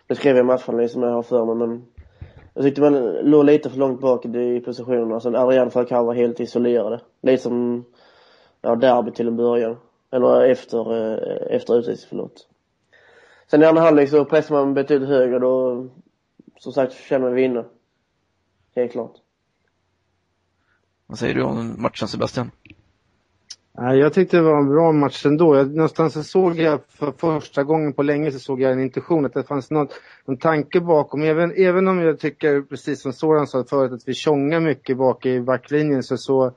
Det 0.07 0.15
skrev 0.15 0.37
jag 0.37 0.45
i 0.45 0.47
matchen 0.47 0.89
som 0.89 1.03
jag 1.03 1.11
har 1.11 1.23
för 1.23 1.45
mig 1.45 1.67
men 1.67 1.85
jag 2.55 2.65
tyckte 2.65 2.81
man 2.81 3.13
låg 3.13 3.45
lite 3.45 3.71
för 3.71 3.79
långt 3.79 4.01
bak 4.01 4.25
i 4.25 4.61
positionerna. 4.61 5.21
Sen 5.21 5.37
Adrian 5.37 5.71
Falcao 5.71 6.05
var 6.05 6.15
helt 6.15 6.41
isolerade. 6.41 7.01
Lite 7.23 7.43
som 7.43 7.85
ja, 8.65 8.77
derby 8.77 9.11
till 9.11 9.29
en 9.29 9.37
början. 9.37 9.77
Eller 10.11 10.45
efter, 10.45 10.97
eh, 10.97 11.57
efter 11.57 11.79
utvisning, 11.79 12.07
förlåt. 12.09 12.49
Sen 13.51 13.63
i 13.63 13.65
andra 13.65 13.83
halvlek 13.83 14.11
så 14.11 14.25
pressar 14.25 14.55
man 14.55 14.75
betydligt 14.75 15.09
högre 15.09 15.39
då 15.39 15.87
som 16.59 16.73
sagt 16.73 16.93
känner 16.93 17.31
vi 17.31 17.43
vinna. 17.43 17.65
Helt 18.77 18.93
klart. 18.93 19.15
Vad 21.07 21.19
säger 21.19 21.35
du 21.35 21.43
om 21.43 21.83
matchen 21.83 22.09
Sebastian? 22.09 22.51
Jag 23.77 24.13
tyckte 24.13 24.37
det 24.37 24.43
var 24.43 24.59
en 24.59 24.69
bra 24.69 24.93
match 24.93 25.27
ändå. 25.27 25.57
Jag, 25.57 25.75
någonstans 25.75 26.15
så 26.15 26.23
såg 26.23 26.57
jag 26.57 26.81
för 26.89 27.13
första 27.13 27.65
gången 27.65 27.93
på 27.93 28.03
länge 28.03 28.33
så 28.33 28.39
såg 28.39 28.61
jag 28.61 28.73
en 28.73 28.81
intention, 28.81 29.27
att 29.27 29.35
det 29.35 29.45
fanns 29.45 29.71
något, 29.71 30.01
en 30.27 30.37
tanke 30.37 30.81
bakom. 30.81 31.23
Även, 31.23 31.53
även 31.57 31.89
om 31.89 32.01
jag 32.01 32.21
tycker, 32.21 32.63
precis 32.63 33.03
som 33.03 33.13
Soran 33.13 33.47
sa 33.47 33.65
förut, 33.65 33.93
att 33.93 34.09
vi 34.09 34.15
tjongar 34.15 34.61
mycket 34.61 34.97
bak 34.97 35.27
i 35.27 35.41
backlinjen 35.41 36.03
så, 36.03 36.17
så, 36.17 36.53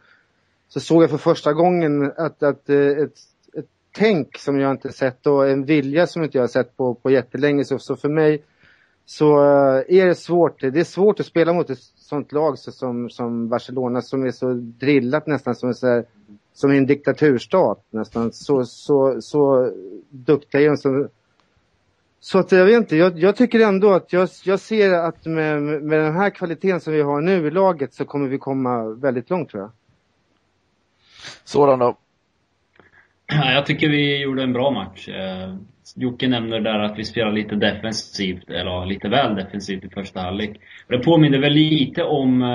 så 0.68 0.80
såg 0.80 1.04
jag 1.04 1.10
för 1.10 1.18
första 1.18 1.54
gången 1.54 2.12
att, 2.18 2.44
att 2.44 2.70
eh, 2.70 2.78
ett, 2.78 3.14
ett 3.54 3.66
tänk 3.92 4.38
som 4.38 4.60
jag 4.60 4.72
inte 4.72 4.92
sett 4.92 5.28
och 5.28 5.50
en 5.50 5.66
vilja 5.66 6.08
som 6.08 6.24
inte 6.24 6.38
jag 6.38 6.44
har 6.44 6.48
sett 6.48 6.78
på, 6.78 6.96
på 6.96 7.10
jättelänge. 7.12 7.66
Så, 7.66 7.80
så 7.80 7.96
för 7.96 8.10
mig 8.10 8.44
så 9.06 9.38
eh, 9.38 9.98
är 10.00 10.06
det 10.06 10.16
svårt. 10.16 10.62
Det 10.62 10.80
är 10.80 10.84
svårt 10.84 11.20
att 11.20 11.26
spela 11.26 11.54
mot 11.54 11.70
ett 11.70 11.80
sånt 11.96 12.32
lag 12.32 12.60
så, 12.60 12.72
som, 12.72 13.10
som 13.10 13.50
Barcelona 13.50 14.02
som 14.02 14.26
är 14.26 14.32
så 14.32 14.54
drillat 14.54 15.28
nästan 15.28 15.56
som, 15.56 15.74
så 15.74 15.88
här, 15.88 16.06
som 16.54 16.72
en 16.72 16.86
diktaturstat 16.86 17.86
nästan. 17.90 18.32
Så, 18.32 18.66
så, 18.66 19.22
så 19.22 19.72
duktiga 20.10 20.62
är 20.62 20.68
de. 20.68 20.78
Så, 20.78 21.08
så 22.20 22.40
att 22.40 22.52
jag 22.52 22.66
vet 22.66 22.78
inte, 22.78 22.96
jag, 22.96 23.20
jag, 23.20 23.36
tycker 23.36 23.60
ändå 23.60 23.94
att 23.94 24.14
jag, 24.14 24.30
jag 24.44 24.60
ser 24.60 24.94
att 24.94 25.26
med, 25.26 25.62
med 25.62 26.00
den 26.00 26.14
här 26.14 26.30
kvaliteten 26.30 26.80
som 26.80 26.94
vi 26.94 27.02
har 27.02 27.22
nu 27.22 27.48
i 27.48 27.52
laget 27.52 27.94
så 27.94 28.06
kommer 28.06 28.28
vi 28.28 28.38
komma 28.38 28.84
väldigt 28.84 29.30
långt 29.30 29.50
tror 29.50 29.64
jag. 29.64 29.72
Sådan 31.44 31.80
då? 31.80 31.98
Jag 33.28 33.66
tycker 33.66 33.90
vi 33.90 34.22
gjorde 34.22 34.44
en 34.44 34.54
bra 34.54 34.72
match. 34.72 35.10
Eh, 35.10 35.56
Jocke 35.96 36.28
nämner 36.28 36.60
där 36.60 36.80
att 36.80 37.00
vi 37.00 37.04
spelar 37.04 37.32
lite 37.32 37.56
defensivt, 37.56 38.50
eller 38.50 38.86
lite 38.86 39.10
väl 39.10 39.36
defensivt 39.36 39.84
i 39.84 39.90
första 39.90 40.20
halvlek. 40.20 40.60
Det 40.88 41.00
påminner 41.00 41.40
väl 41.40 41.54
lite 41.54 42.04
om 42.04 42.42
eh, 42.42 42.48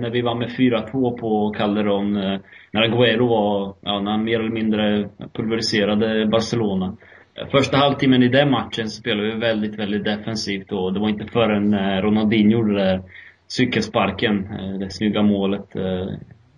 när 0.00 0.10
vi 0.10 0.22
var 0.22 0.34
med 0.34 0.48
4-2 0.48 1.18
på 1.18 1.50
Calderon, 1.50 2.16
eh, 2.16 2.40
när 2.70 2.82
Agüero 2.82 3.28
var, 3.28 3.74
ja, 3.80 4.00
när 4.00 4.10
han 4.10 4.24
mer 4.24 4.40
eller 4.40 4.50
mindre 4.50 5.08
pulveriserade 5.32 6.26
Barcelona. 6.26 6.96
Eh, 7.34 7.46
första 7.48 7.76
halvtimmen 7.76 8.22
i 8.22 8.28
den 8.28 8.50
matchen 8.50 8.88
spelade 8.88 9.28
vi 9.28 9.38
väldigt, 9.38 9.78
väldigt 9.78 10.04
defensivt 10.04 10.72
och 10.72 10.92
det 10.92 11.00
var 11.00 11.08
inte 11.08 11.26
förrän 11.26 11.74
eh, 11.74 12.02
Ronaldinho 12.02 12.52
gjorde 12.52 12.74
det 12.74 12.84
där 12.84 13.02
cykelsparken, 13.48 14.46
eh, 14.52 14.78
det 14.78 14.90
snygga 14.90 15.22
målet, 15.22 15.76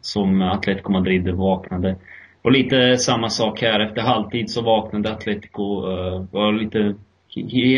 som 0.01 0.43
Atletico 0.43 0.93
Madrid 0.93 1.29
vaknade. 1.29 1.97
Och 2.43 2.53
lite 2.53 2.97
samma 2.97 3.29
sak 3.29 3.63
här. 3.63 3.81
Efter 3.81 4.03
halvtid 4.03 4.51
så 4.51 4.63
vaknade 4.63 5.13
Atletico. 5.13 5.91
Eh, 5.91 6.25
var 6.31 6.53
lite 6.53 6.95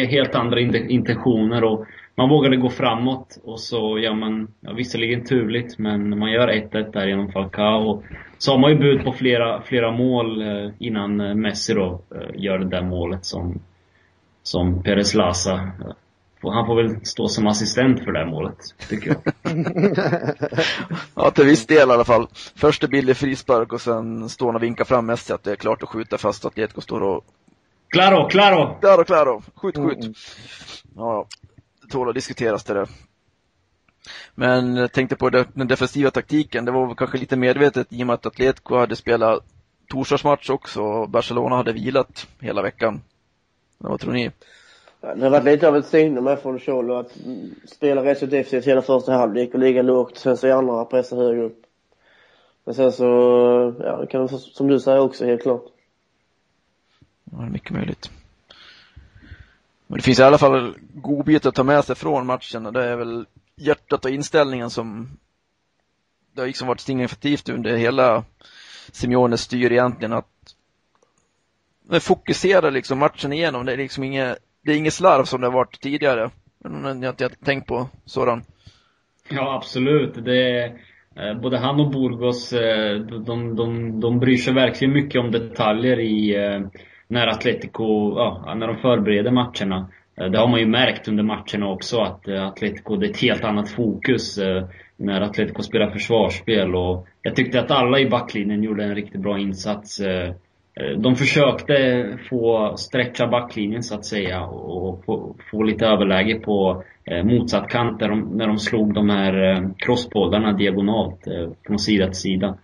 helt 0.09 0.35
andra 0.35 0.61
intentioner 0.61 1.65
och 1.65 1.87
man 2.15 2.29
vågade 2.29 2.57
gå 2.57 2.71
framåt 2.71 3.41
och 3.45 3.61
så 3.61 3.99
gör 3.99 4.15
man, 4.15 4.49
ja, 4.61 4.73
visserligen 4.73 5.25
turligt, 5.25 5.79
men 5.79 6.19
man 6.19 6.33
gör 6.33 6.49
1-1 6.49 6.93
där 6.93 7.07
genom 7.07 7.33
Falcao. 7.33 8.03
Så 8.39 8.53
har 8.53 8.59
man 8.59 8.71
ju 8.71 8.79
bud 8.79 9.05
på 9.05 9.13
flera, 9.13 9.63
flera 9.63 9.91
mål 9.91 10.43
eh, 10.43 10.71
innan 10.79 11.21
eh, 11.21 11.35
Messi 11.35 11.75
då 11.75 12.01
gör 12.35 12.59
det 12.59 12.69
där 12.69 12.83
målet 12.83 13.25
som, 13.25 13.61
som 14.43 14.83
Perez 14.83 15.15
Lasa 15.15 15.71
han 16.43 16.67
får 16.67 16.83
väl 16.83 17.07
stå 17.07 17.29
som 17.29 17.47
assistent 17.47 18.05
för 18.05 18.13
det 18.13 18.19
här 18.19 18.27
målet, 18.27 18.59
tycker 18.89 19.11
jag. 19.11 19.35
ja, 21.15 21.31
till 21.31 21.45
viss 21.45 21.67
del 21.67 21.89
i 21.89 21.93
alla 21.93 22.05
fall. 22.05 22.29
Först 22.55 22.85
är 22.85 22.89
billig 22.89 23.17
frispark 23.17 23.73
och 23.73 23.81
sen 23.81 24.29
står 24.29 24.47
han 24.47 24.57
och 24.57 24.63
vinkar 24.63 24.85
fram 24.85 25.07
Messi 25.07 25.33
att 25.33 25.43
det 25.43 25.53
är 25.53 25.57
klart 25.57 25.83
att 25.83 25.89
skjuta 25.89 26.19
fast 26.19 26.45
att 26.45 26.53
Atletico 26.53 26.81
står 26.81 27.01
och... 27.01 27.25
Claro, 27.89 28.29
claro! 28.29 28.79
Claro, 28.81 29.05
claro! 29.05 29.43
Skjut, 29.55 29.77
skjut! 29.77 30.05
Mm. 30.05 30.15
Ja, 30.97 31.27
det 31.83 31.89
tål 31.89 32.09
att 32.09 32.15
diskuteras 32.15 32.65
det 32.65 32.75
där. 32.75 32.89
Men 34.35 34.77
jag 34.77 34.93
tänkte 34.93 35.17
på 35.17 35.31
den 35.31 35.69
defensiva 35.69 36.11
taktiken, 36.11 36.65
det 36.65 36.73
var 36.73 36.87
väl 36.87 36.97
kanske 36.97 37.19
lite 37.19 37.37
medvetet 37.37 37.87
i 37.91 38.03
och 38.03 38.07
med 38.07 38.15
att 38.15 38.27
Atletico 38.27 38.77
hade 38.77 38.97
spelat 38.97 39.45
torsdagsmatch 39.89 40.51
också 40.51 40.83
och 40.83 41.11
Barcelona 41.11 41.57
hade 41.57 41.73
vilat 41.73 42.27
hela 42.41 42.63
veckan. 42.63 43.03
Vad 43.79 44.01
tror 44.01 44.13
ni? 44.13 44.31
Det 45.01 45.23
har 45.23 45.31
varit 45.31 45.45
lite 45.45 45.69
av 45.69 45.77
ett 45.77 45.87
signum 45.87 46.27
här 46.27 46.37
från 46.37 46.61
Cholo 46.61 46.95
att 46.95 47.13
spela 47.65 48.05
rätt 48.05 48.19
så 48.19 48.27
defensivt 48.27 48.67
hela 48.67 48.83
första 48.83 49.13
halvlek 49.13 49.55
och 49.55 49.61
ligga 49.61 49.83
lågt. 49.83 50.19
Sen 50.19 50.37
så 50.37 50.47
i 50.47 50.53
andra 50.53 50.85
pressa 50.85 51.17
högre 51.17 51.43
upp. 51.43 51.63
Men 52.65 52.75
sen 52.75 52.93
så, 52.93 53.05
ja, 53.81 53.97
det 53.97 54.07
kan 54.07 54.29
som 54.29 54.69
du 54.69 54.81
säger 54.81 55.01
också 55.01 55.25
helt 55.27 55.43
klart. 55.43 55.65
Ja, 57.25 57.39
det 57.39 57.45
är 57.45 57.51
mycket 57.51 57.71
möjligt. 57.71 58.11
Men 59.87 59.97
det 59.97 60.03
finns 60.03 60.19
i 60.19 60.23
alla 60.23 60.39
fall 60.39 60.75
godbitar 60.95 61.49
att 61.49 61.55
ta 61.55 61.65
med 61.65 61.85
sig 61.85 61.97
från 61.97 62.27
matchen 62.27 62.67
och 62.67 62.73
det 62.73 62.85
är 62.85 62.97
väl 62.97 63.27
hjärtat 63.57 64.05
och 64.05 64.11
inställningen 64.11 64.71
som 64.71 65.09
det 66.33 66.41
har 66.41 66.47
liksom 66.47 66.69
varit 66.69 66.81
signifikativt 66.81 67.49
under 67.49 67.77
hela 67.77 68.25
Simeones 68.93 69.41
styr 69.41 69.73
egentligen 69.73 70.13
att 70.13 70.55
fokusera 72.01 72.71
liksom 72.71 72.99
matchen 72.99 73.33
igenom. 73.33 73.67
Det 73.67 73.73
är 73.73 73.77
liksom 73.77 74.05
inget 74.05 74.39
det 74.63 74.73
är 74.73 74.77
inget 74.77 74.95
slarv 74.95 75.25
som 75.25 75.41
det 75.41 75.47
har 75.47 75.55
varit 75.55 75.81
tidigare. 75.81 76.31
Jag 76.65 76.71
har 76.71 77.09
inte 77.09 77.29
tänkt 77.29 77.67
på 77.67 77.89
sådan. 78.05 78.43
Ja, 79.31 79.57
absolut. 79.57 80.25
Det 80.25 80.59
är, 80.59 80.67
eh, 81.17 81.41
både 81.41 81.59
han 81.59 81.81
och 81.81 81.91
Burgos, 81.91 82.53
eh, 82.53 83.01
de, 83.01 83.57
de, 83.57 84.01
de 84.01 84.19
bryr 84.19 84.37
sig 84.37 84.55
verkligen 84.55 84.95
mycket 84.95 85.21
om 85.21 85.31
detaljer 85.31 86.01
i 86.01 86.37
eh, 86.37 86.61
när 87.09 87.27
Atletico, 87.27 88.15
ja, 88.17 88.55
när 88.57 88.67
de 88.67 88.77
förbereder 88.77 89.31
matcherna. 89.31 89.89
Det 90.15 90.39
har 90.39 90.49
man 90.49 90.61
ju 90.61 90.67
märkt 90.67 91.09
under 91.09 91.23
matcherna 91.23 91.69
också 91.69 92.01
att 92.01 92.29
Atletico, 92.29 92.97
det 92.97 93.07
är 93.07 93.11
ett 93.11 93.23
helt 93.23 93.45
annat 93.45 93.71
fokus 93.71 94.39
när 94.97 95.21
Atletico 95.21 95.63
spelar 95.63 95.91
försvarsspel 95.91 96.75
och 96.75 97.07
jag 97.23 97.37
tyckte 97.37 97.61
att 97.61 97.71
alla 97.71 97.99
i 97.99 98.07
backlinjen 98.07 98.63
gjorde 98.63 98.85
en 98.85 98.95
riktigt 98.95 99.21
bra 99.21 99.39
insats. 99.39 100.01
Eh, 100.81 100.99
de 100.99 101.17
försökte 101.17 102.07
få 102.31 102.77
stretcha 102.77 103.27
backlinjen 103.27 103.83
så 103.83 103.95
att 103.95 104.05
säga 104.05 104.45
och 104.45 105.05
få, 105.05 105.35
få 105.51 105.63
lite 105.63 105.87
överläge 105.87 106.35
på 106.35 106.85
eh, 107.05 107.25
motsatt 107.25 107.69
kant 107.69 107.99
där 107.99 108.09
de, 108.09 108.21
när 108.21 108.47
de 108.47 108.59
slog 108.59 108.95
de 108.95 109.11
här 109.11 109.33
eh, 109.33 109.57
crosspoddarna 109.57 109.73
crossbollarna 109.79 110.53
diagonalt 110.53 111.29
från 111.67 111.79
sida 111.79 112.07
till 112.07 112.21
sida. 112.21 112.59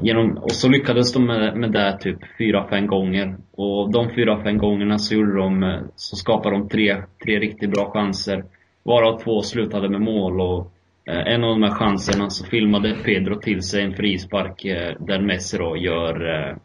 Genom, 0.00 0.38
och 0.38 0.52
så 0.52 0.68
lyckades 0.68 1.12
de 1.12 1.26
med, 1.26 1.56
med 1.56 1.72
det 1.72 1.98
typ 2.00 2.18
fyra 2.38 2.66
fem 2.70 2.86
gånger. 2.86 3.36
Och 3.56 3.92
de 3.92 4.10
fyra 4.10 4.42
fem 4.42 4.58
gångerna 4.58 4.98
så 4.98 5.14
gjorde 5.14 5.36
de, 5.36 5.78
så 5.96 6.16
skapade 6.16 6.56
de 6.56 6.68
tre, 6.68 6.96
tre 7.24 7.38
riktigt 7.38 7.70
bra 7.70 7.90
chanser. 7.90 8.44
Varav 8.82 9.18
två 9.18 9.42
slutade 9.42 9.88
med 9.88 10.00
mål 10.00 10.40
och 10.40 10.72
en 11.06 11.44
av 11.44 11.50
de 11.50 11.62
här 11.62 11.70
chanserna 11.70 12.30
så 12.30 12.46
filmade 12.46 12.96
Pedro 13.04 13.40
till 13.40 13.62
sig 13.62 13.82
en 13.82 13.94
frispark 13.94 14.62
där 14.98 15.20
Messi 15.20 15.58
då 15.58 15.76
gör 15.76 16.56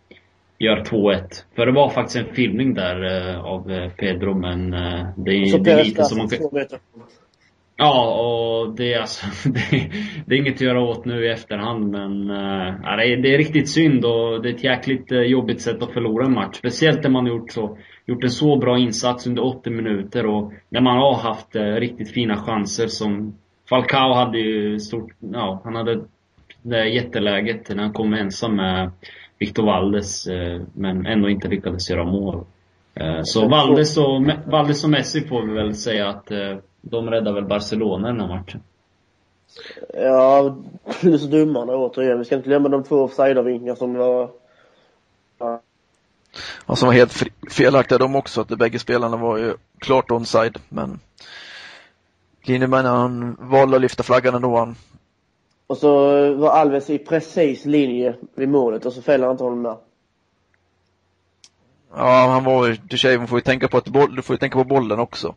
gör 0.60 0.84
2-1. 0.84 1.22
För 1.56 1.66
det 1.66 1.72
var 1.72 1.90
faktiskt 1.90 2.18
en 2.18 2.36
filmning 2.36 2.74
där 2.74 3.04
uh, 3.04 3.46
av 3.46 3.72
uh, 3.72 3.90
Pedro, 3.90 4.34
men 4.34 4.74
uh, 4.74 5.08
det, 5.18 5.32
är, 5.32 5.60
det 5.60 5.72
är 5.72 5.84
lite 5.84 6.04
som 6.04 6.18
man 6.18 6.30
kan... 6.30 6.40
Ja, 7.76 8.16
och 8.22 8.76
det 8.76 8.94
är 8.94 9.00
alltså, 9.00 9.26
det, 9.50 9.92
det, 10.26 10.36
är 10.36 10.40
inget 10.40 10.56
att 10.56 10.62
göra 10.62 10.82
åt 10.82 11.06
nu 11.06 11.26
i 11.26 11.30
efterhand, 11.30 11.92
men 11.92 12.30
uh, 12.30 12.98
det, 12.98 13.14
är, 13.14 13.18
det 13.18 13.34
är 13.34 13.38
riktigt 13.38 13.70
synd 13.70 14.06
och 14.06 14.42
det 14.42 14.50
är 14.50 14.54
ett 14.54 14.64
jäkligt 14.64 15.12
jobbigt 15.12 15.62
sätt 15.62 15.84
att 15.84 15.94
förlora 15.94 16.26
en 16.26 16.34
match. 16.34 16.56
Speciellt 16.56 17.04
när 17.04 17.10
man 17.10 17.26
har 17.26 17.34
gjort, 17.34 17.52
så, 17.52 17.78
gjort 18.06 18.24
en 18.24 18.30
så 18.30 18.58
bra 18.58 18.78
insats 18.78 19.28
under 19.28 19.44
80 19.44 19.70
minuter 19.70 20.26
och 20.26 20.54
när 20.70 20.82
man 20.82 20.98
har 20.98 21.16
haft 21.16 21.56
riktigt 21.56 22.12
fina 22.12 22.38
chanser 22.38 22.88
som 22.88 23.38
Falcao 23.70 24.14
hade 24.14 24.40
ju 24.40 24.80
stort, 24.80 25.12
ja, 25.20 25.62
han 25.64 25.76
hade 25.76 26.02
det 26.62 26.90
jätteläget 26.90 27.70
när 27.70 27.84
han 27.84 27.94
kom 27.94 28.14
ensam 28.14 28.56
med 28.56 28.92
Victor 29.40 29.64
Valdes, 29.64 30.28
eh, 30.28 30.62
men 30.74 31.06
ändå 31.06 31.30
inte 31.30 31.48
lyckades 31.48 31.90
göra 31.90 32.04
mål. 32.04 32.46
Eh, 32.96 33.22
så 33.24 33.48
Valdes 33.48 33.98
och, 33.98 34.22
Valdes 34.46 34.84
och 34.84 34.90
Messi 34.90 35.28
får 35.28 35.42
vi 35.42 35.54
väl 35.54 35.76
säga 35.76 36.10
att 36.10 36.32
eh, 36.32 36.58
de 36.82 37.10
räddar 37.10 37.34
väl 37.34 37.46
Barcelona 37.46 38.08
den 38.08 38.20
här 38.20 38.28
matchen. 38.28 38.62
Ja, 39.94 40.58
plus 41.00 41.24
domarna 41.30 41.76
återigen. 41.76 42.20
Vi 42.20 42.26
ska 42.26 42.36
inte 42.36 42.50
glömma 42.50 42.70
de 42.70 42.84
två 42.84 42.96
offside-vinkningar 43.04 43.76
som 43.76 43.94
var... 43.94 44.30
Ja. 45.40 45.62
ja, 46.68 46.76
som 46.76 46.88
var 46.88 46.94
helt 46.94 47.24
felaktiga 47.52 47.98
de 47.98 48.16
också, 48.16 48.42
att 48.42 48.50
de 48.50 48.56
bägge 48.56 48.80
spelarna 48.80 49.18
var 49.18 49.38
ju 49.38 49.54
klart 49.80 50.12
onside, 50.12 50.58
men 50.70 51.00
linjemannen 52.44 52.92
han 52.92 53.38
valde 53.40 53.76
att 53.76 53.82
lyfta 53.82 54.04
flaggan 54.04 54.36
ändå. 54.36 54.58
Han 54.58 54.76
och 55.70 55.78
så 55.78 55.90
var 56.34 56.50
Alves 56.50 56.90
i 56.90 56.98
precis 56.98 57.66
linje 57.66 58.16
vid 58.36 58.50
målet 58.50 58.86
och 58.86 58.94
så 58.94 59.02
fäller 59.02 59.26
han 59.26 59.34
inte 59.34 59.44
honom 59.44 59.64
där. 59.64 59.78
Ja, 61.96 62.28
han 62.28 62.44
var 62.44 62.68
ju, 62.68 62.98
säger, 62.98 63.18
man 63.18 63.28
får 63.28 63.38
ju 63.38 63.44
tänka 63.44 63.68
på 63.68 63.78
att 63.78 63.88
boll, 63.88 64.16
du 64.16 64.22
får 64.22 64.34
ju 64.34 64.38
tänka 64.38 64.58
på 64.58 64.64
bollen 64.64 65.00
också. 65.00 65.36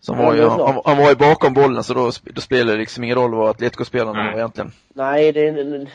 Som 0.00 0.18
ja, 0.18 0.26
var 0.26 0.34
ju, 0.34 0.42
han, 0.42 0.82
han, 0.84 0.98
var 0.98 1.08
ju 1.08 1.16
bakom 1.16 1.54
bollen 1.54 1.84
så 1.84 1.94
då, 1.94 2.10
då 2.22 2.40
spelar 2.40 2.72
det 2.72 2.78
liksom 2.78 3.04
ingen 3.04 3.16
roll 3.16 3.34
vad 3.34 3.50
Atletico-spelarna 3.50 4.24
var 4.24 4.38
egentligen. 4.38 4.72
Nej, 4.94 5.32
det 5.32 5.48
är 5.48 5.88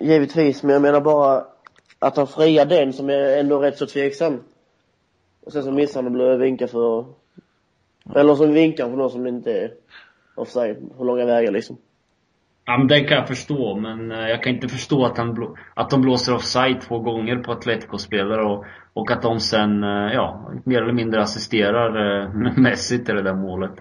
givetvis, 0.00 0.62
men 0.62 0.72
jag 0.72 0.82
menar 0.82 1.00
bara 1.00 1.44
att 1.98 2.16
han 2.16 2.26
friar 2.26 2.64
den 2.64 2.92
som 2.92 3.10
är 3.10 3.38
ändå 3.38 3.58
rätt 3.58 3.78
så 3.78 3.86
tveksam. 3.86 4.40
Och 5.46 5.52
sen 5.52 5.62
så 5.62 5.70
missar 5.70 6.02
han 6.02 6.06
att 6.06 6.12
bli 6.12 6.36
vinkad 6.36 6.70
för, 6.70 7.04
eller 8.14 8.34
som 8.34 8.52
vinkar 8.52 8.90
för 8.90 8.96
någon 8.96 9.10
som 9.10 9.26
inte 9.26 9.52
är 9.52 9.72
offside 10.34 10.76
på 10.96 11.04
långa 11.04 11.24
vägar 11.24 11.52
liksom. 11.52 11.76
Ja, 12.64 12.78
men 12.78 12.86
den 12.86 13.04
kan 13.04 13.16
jag 13.16 13.28
förstå, 13.28 13.76
men 13.76 14.12
eh, 14.12 14.28
jag 14.28 14.42
kan 14.42 14.54
inte 14.54 14.68
förstå 14.68 15.04
att, 15.04 15.18
han 15.18 15.54
att 15.74 15.90
de 15.90 16.00
blåser 16.00 16.34
offside 16.34 16.80
två 16.80 16.98
gånger 16.98 17.36
på 17.36 17.52
Atletico-spelare 17.52 18.44
och, 18.44 18.64
och 18.92 19.10
att 19.10 19.22
de 19.22 19.40
sen, 19.40 19.84
eh, 19.84 20.12
ja, 20.12 20.50
mer 20.64 20.82
eller 20.82 20.92
mindre 20.92 21.22
assisterar 21.22 22.22
eh, 22.22 22.30
Messi 22.56 23.04
till 23.04 23.14
det 23.14 23.22
där 23.22 23.34
målet. 23.34 23.72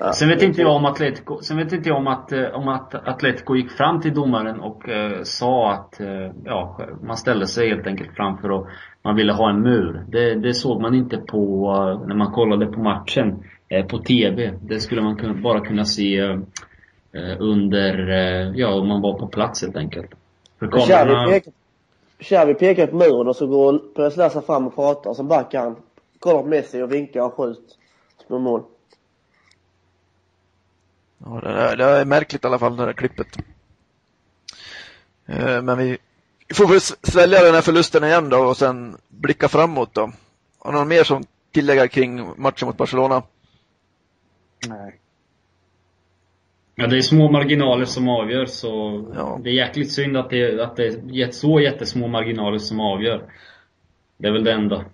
Ja, 0.00 0.12
sen 0.12 0.28
vet 0.28 0.42
inte 0.42 0.60
jag 0.60 0.76
om 0.76 0.84
Atletico, 0.84 1.38
sen 1.42 1.56
vet 1.56 1.72
inte 1.72 1.88
jag 1.88 1.98
om 1.98 2.06
att, 2.06 2.32
om 2.32 2.68
att 2.68 2.94
Atletico 2.94 3.56
gick 3.56 3.70
fram 3.70 4.00
till 4.00 4.14
domaren 4.14 4.60
och 4.60 4.88
eh, 4.88 5.22
sa 5.22 5.72
att, 5.72 6.00
eh, 6.00 6.32
ja, 6.44 6.80
man 7.02 7.16
ställde 7.16 7.46
sig 7.46 7.68
helt 7.68 7.86
enkelt 7.86 8.16
framför 8.16 8.50
och 8.50 8.66
man 9.02 9.16
ville 9.16 9.32
ha 9.32 9.50
en 9.50 9.62
mur. 9.62 10.04
Det, 10.08 10.34
det 10.34 10.54
såg 10.54 10.82
man 10.82 10.94
inte 10.94 11.16
på, 11.16 11.72
när 12.08 12.14
man 12.14 12.32
kollade 12.32 12.66
på 12.66 12.80
matchen, 12.80 13.42
eh, 13.68 13.86
på 13.86 13.98
TV. 13.98 14.52
Det 14.62 14.80
skulle 14.80 15.02
man 15.02 15.16
kunna, 15.16 15.34
bara 15.34 15.60
kunna 15.60 15.84
se 15.84 16.36
under, 17.38 17.94
ja, 18.56 18.74
om 18.74 18.88
man 18.88 19.00
var 19.00 19.18
på 19.18 19.26
plats 19.26 19.62
helt 19.62 19.76
enkelt. 19.76 20.10
För 20.58 20.66
kamerorna... 20.66 21.40
Xavi 22.18 22.54
pekar 22.54 22.86
på 22.86 22.96
muren 22.96 23.28
och 23.28 23.36
så 23.36 23.46
går 23.46 23.78
Perez 23.78 24.46
fram 24.46 24.66
och 24.66 24.74
pratar 24.74 25.10
och 25.10 25.16
så 25.16 25.22
backar 25.22 25.60
han. 25.60 25.76
Kollar 26.18 26.42
på 26.42 26.48
Messi 26.48 26.82
och 26.82 26.92
vinkar 26.92 27.22
och 27.22 27.34
skjuter 27.34 27.74
på 28.28 28.38
mål. 28.38 28.62
Ja, 31.18 31.40
det 31.42 31.48
är, 31.48 31.76
det 31.76 31.84
är 31.84 32.04
märkligt 32.04 32.44
i 32.44 32.46
alla 32.46 32.58
fall, 32.58 32.76
det 32.76 32.84
där 32.84 32.92
klippet. 32.92 33.26
Eh, 35.26 35.62
men 35.62 35.78
vi 35.78 35.98
får 36.54 36.68
väl 36.68 36.80
svälja 36.80 37.42
den 37.42 37.54
här 37.54 37.62
förlusten 37.62 38.04
igen 38.04 38.28
då 38.28 38.38
och 38.38 38.56
sen 38.56 38.96
blicka 39.08 39.48
framåt 39.48 39.94
då. 39.94 40.12
Har 40.58 40.72
någon 40.72 40.88
mer 40.88 41.04
som 41.04 41.24
tillägger 41.52 41.86
kring 41.86 42.32
matchen 42.36 42.66
mot 42.66 42.76
Barcelona? 42.76 43.22
Nej. 44.68 45.00
Ja, 46.78 46.86
det 46.86 46.96
är 46.96 47.02
små 47.02 47.30
marginaler 47.30 47.84
som 47.84 48.08
avgör 48.08 48.46
så 48.46 49.04
ja. 49.14 49.40
det 49.42 49.50
är 49.50 49.54
jäkligt 49.54 49.92
synd 49.92 50.16
att 50.16 50.30
det, 50.30 50.60
att 50.60 50.76
det 50.76 50.86
är 50.86 51.30
så 51.30 51.60
jättesmå 51.60 52.08
marginaler 52.08 52.58
som 52.58 52.80
avgör. 52.80 53.22
Det 54.16 54.28
är 54.28 54.32
väl 54.32 54.44
det 54.44 54.52
enda. 54.52 54.84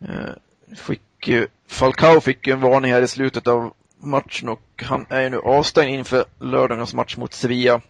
Eh, 0.00 0.74
fick 0.76 1.28
ju, 1.28 1.46
Falcao 1.66 2.20
fick 2.20 2.46
ju 2.46 2.52
en 2.52 2.60
varning 2.60 2.92
här 2.92 3.02
i 3.02 3.08
slutet 3.08 3.46
av 3.46 3.74
matchen 3.98 4.48
och 4.48 4.82
han 4.82 5.06
är 5.08 5.22
ju 5.22 5.30
nu 5.30 5.38
avstängd 5.38 5.94
inför 5.94 6.24
lördagens 6.40 6.94
match 6.94 7.16
mot 7.16 7.32
Sevilla. 7.32 7.80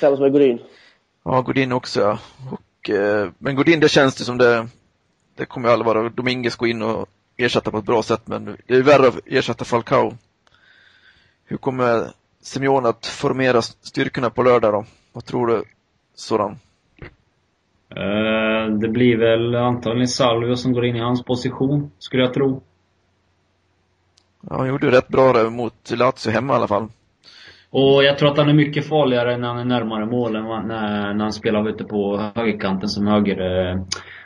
Samma 0.00 0.16
som 0.16 0.32
Godin. 0.32 0.58
Ja, 1.24 1.40
Godin 1.40 1.72
också 1.72 2.00
ja. 2.00 2.18
Och, 2.50 2.90
eh, 2.90 3.30
men 3.38 3.56
Godin, 3.56 3.80
det 3.80 3.88
känns 3.88 4.14
det 4.14 4.24
som 4.24 4.38
det, 4.38 4.68
det 5.34 5.46
kommer 5.46 5.68
ju 5.68 5.72
aldrig 5.72 5.86
vara. 5.86 6.08
Dominguez 6.08 6.56
gå 6.56 6.66
in 6.66 6.82
och 6.82 7.08
ersätta 7.36 7.70
på 7.70 7.78
ett 7.78 7.84
bra 7.84 8.02
sätt, 8.02 8.22
men 8.24 8.56
det 8.66 8.74
är 8.74 8.82
värre 8.82 9.08
att 9.08 9.18
ersätta 9.26 9.64
Falcao. 9.64 10.12
Hur 11.44 11.56
kommer 11.56 12.10
Simeone 12.42 12.88
att 12.88 13.06
formera 13.06 13.62
styrkorna 13.62 14.30
på 14.30 14.42
lördag 14.42 14.72
då? 14.72 14.84
Vad 15.12 15.24
tror 15.24 15.46
du, 15.46 15.64
Soran? 16.14 16.58
Uh, 17.96 18.78
det 18.78 18.88
blir 18.88 19.16
väl 19.16 19.54
antagligen 19.54 20.08
Salvio 20.08 20.56
som 20.56 20.72
går 20.72 20.84
in 20.84 20.96
i 20.96 21.00
hans 21.00 21.24
position, 21.24 21.90
skulle 21.98 22.22
jag 22.22 22.34
tro. 22.34 22.62
Ja, 24.40 24.56
han 24.56 24.68
gjorde 24.68 24.90
rätt 24.90 25.08
bra 25.08 25.32
där 25.32 25.50
mot 25.50 25.90
Lazio 25.90 26.30
hemma 26.30 26.52
i 26.52 26.56
alla 26.56 26.68
fall. 26.68 26.88
Och 27.70 28.04
jag 28.04 28.18
tror 28.18 28.30
att 28.30 28.38
han 28.38 28.48
är 28.48 28.54
mycket 28.54 28.88
farligare 28.88 29.36
när 29.36 29.48
han 29.48 29.58
är 29.58 29.64
närmare 29.64 30.06
målen 30.06 30.44
när, 30.44 31.14
när 31.14 31.24
han 31.24 31.32
spelar 31.32 31.68
ute 31.68 31.84
på 31.84 32.30
högerkanten 32.34 32.88
som 32.88 33.06
höger, 33.06 33.70
eh, 33.70 33.82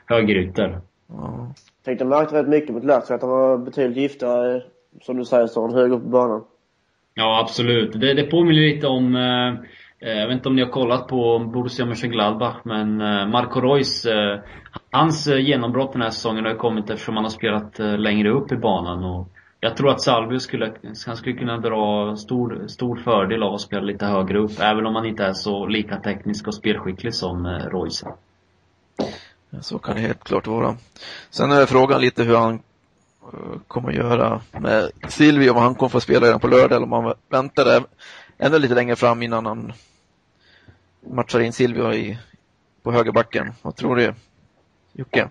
högerytter. 0.06 0.80
Ja. 1.08 1.54
Tänkte 1.84 2.04
jag 2.04 2.08
märkte 2.10 2.34
rätt 2.34 2.48
mycket 2.48 2.74
mot 2.74 2.84
Lazio 2.84 3.14
att 3.14 3.22
han 3.22 3.30
var 3.30 3.58
betydligt 3.58 3.96
giftigare, 3.96 4.56
eh, 4.56 4.62
som 5.02 5.16
du 5.16 5.24
säger, 5.24 5.46
Sören, 5.46 5.74
högre 5.74 5.94
upp 5.94 6.02
på 6.02 6.08
banan. 6.08 6.44
Ja, 7.14 7.40
absolut. 7.40 8.00
Det, 8.00 8.14
det 8.14 8.22
påminner 8.22 8.60
lite 8.60 8.86
om 8.86 9.16
eh, 9.16 9.48
eh, 10.10 10.18
jag 10.18 10.26
vet 10.26 10.36
inte 10.36 10.48
om 10.48 10.56
ni 10.56 10.62
har 10.62 10.70
kollat 10.70 11.08
på 11.08 11.38
Borussia 11.38 11.86
Mönchengladbach, 11.86 12.56
men 12.64 13.00
eh, 13.00 13.26
Marco 13.26 13.60
Reus, 13.60 14.06
eh, 14.06 14.38
hans 14.90 15.26
eh, 15.26 15.38
genombrott 15.38 15.92
den 15.92 16.02
här 16.02 16.10
säsongen 16.10 16.44
har 16.44 16.54
kommit 16.54 16.90
eftersom 16.90 17.14
han 17.14 17.24
har 17.24 17.30
spelat 17.30 17.78
längre 17.78 18.30
upp 18.30 18.52
i 18.52 18.56
banan. 18.56 19.04
Och 19.04 19.28
jag 19.60 19.76
tror 19.76 19.90
att 19.90 20.00
Salvio 20.00 20.38
skulle, 20.38 20.72
han 21.06 21.16
skulle 21.16 21.36
kunna 21.36 21.58
dra 21.58 22.16
stor, 22.16 22.64
stor 22.66 22.96
fördel 22.96 23.42
av 23.42 23.54
att 23.54 23.60
spela 23.60 23.82
lite 23.82 24.06
högre 24.06 24.38
upp, 24.38 24.60
även 24.60 24.86
om 24.86 24.94
han 24.94 25.06
inte 25.06 25.24
är 25.24 25.32
så 25.32 25.66
lika 25.66 25.96
teknisk 25.96 26.46
och 26.46 26.54
spelskicklig 26.54 27.14
som 27.14 27.46
Reus 27.46 28.04
så 29.60 29.78
kan 29.78 29.96
det 29.96 30.00
helt 30.02 30.24
klart 30.24 30.46
vara. 30.46 30.76
Sen 31.30 31.52
är 31.52 31.66
frågan 31.66 32.00
lite 32.00 32.22
hur 32.22 32.36
han 32.36 32.54
eh, 33.22 33.60
kommer 33.66 33.88
att 33.88 33.94
göra 33.94 34.40
med 34.52 34.90
Silvio, 35.08 35.50
om 35.50 35.56
han 35.56 35.74
kommer 35.74 35.90
få 35.90 36.00
spela 36.00 36.26
redan 36.26 36.40
på 36.40 36.46
lördag 36.46 36.76
eller 36.76 36.92
om 36.92 36.92
han 36.92 37.14
väntar 37.28 37.84
ännu 38.38 38.58
lite 38.58 38.74
längre 38.74 38.96
fram 38.96 39.22
innan 39.22 39.46
han 39.46 39.72
matchar 41.00 41.40
in 41.40 41.52
Silvio 41.52 41.92
i, 41.92 42.18
på 42.82 42.92
högerbacken. 42.92 43.52
Vad 43.62 43.76
tror 43.76 43.96
du, 43.96 44.14
Jocke? 44.92 45.28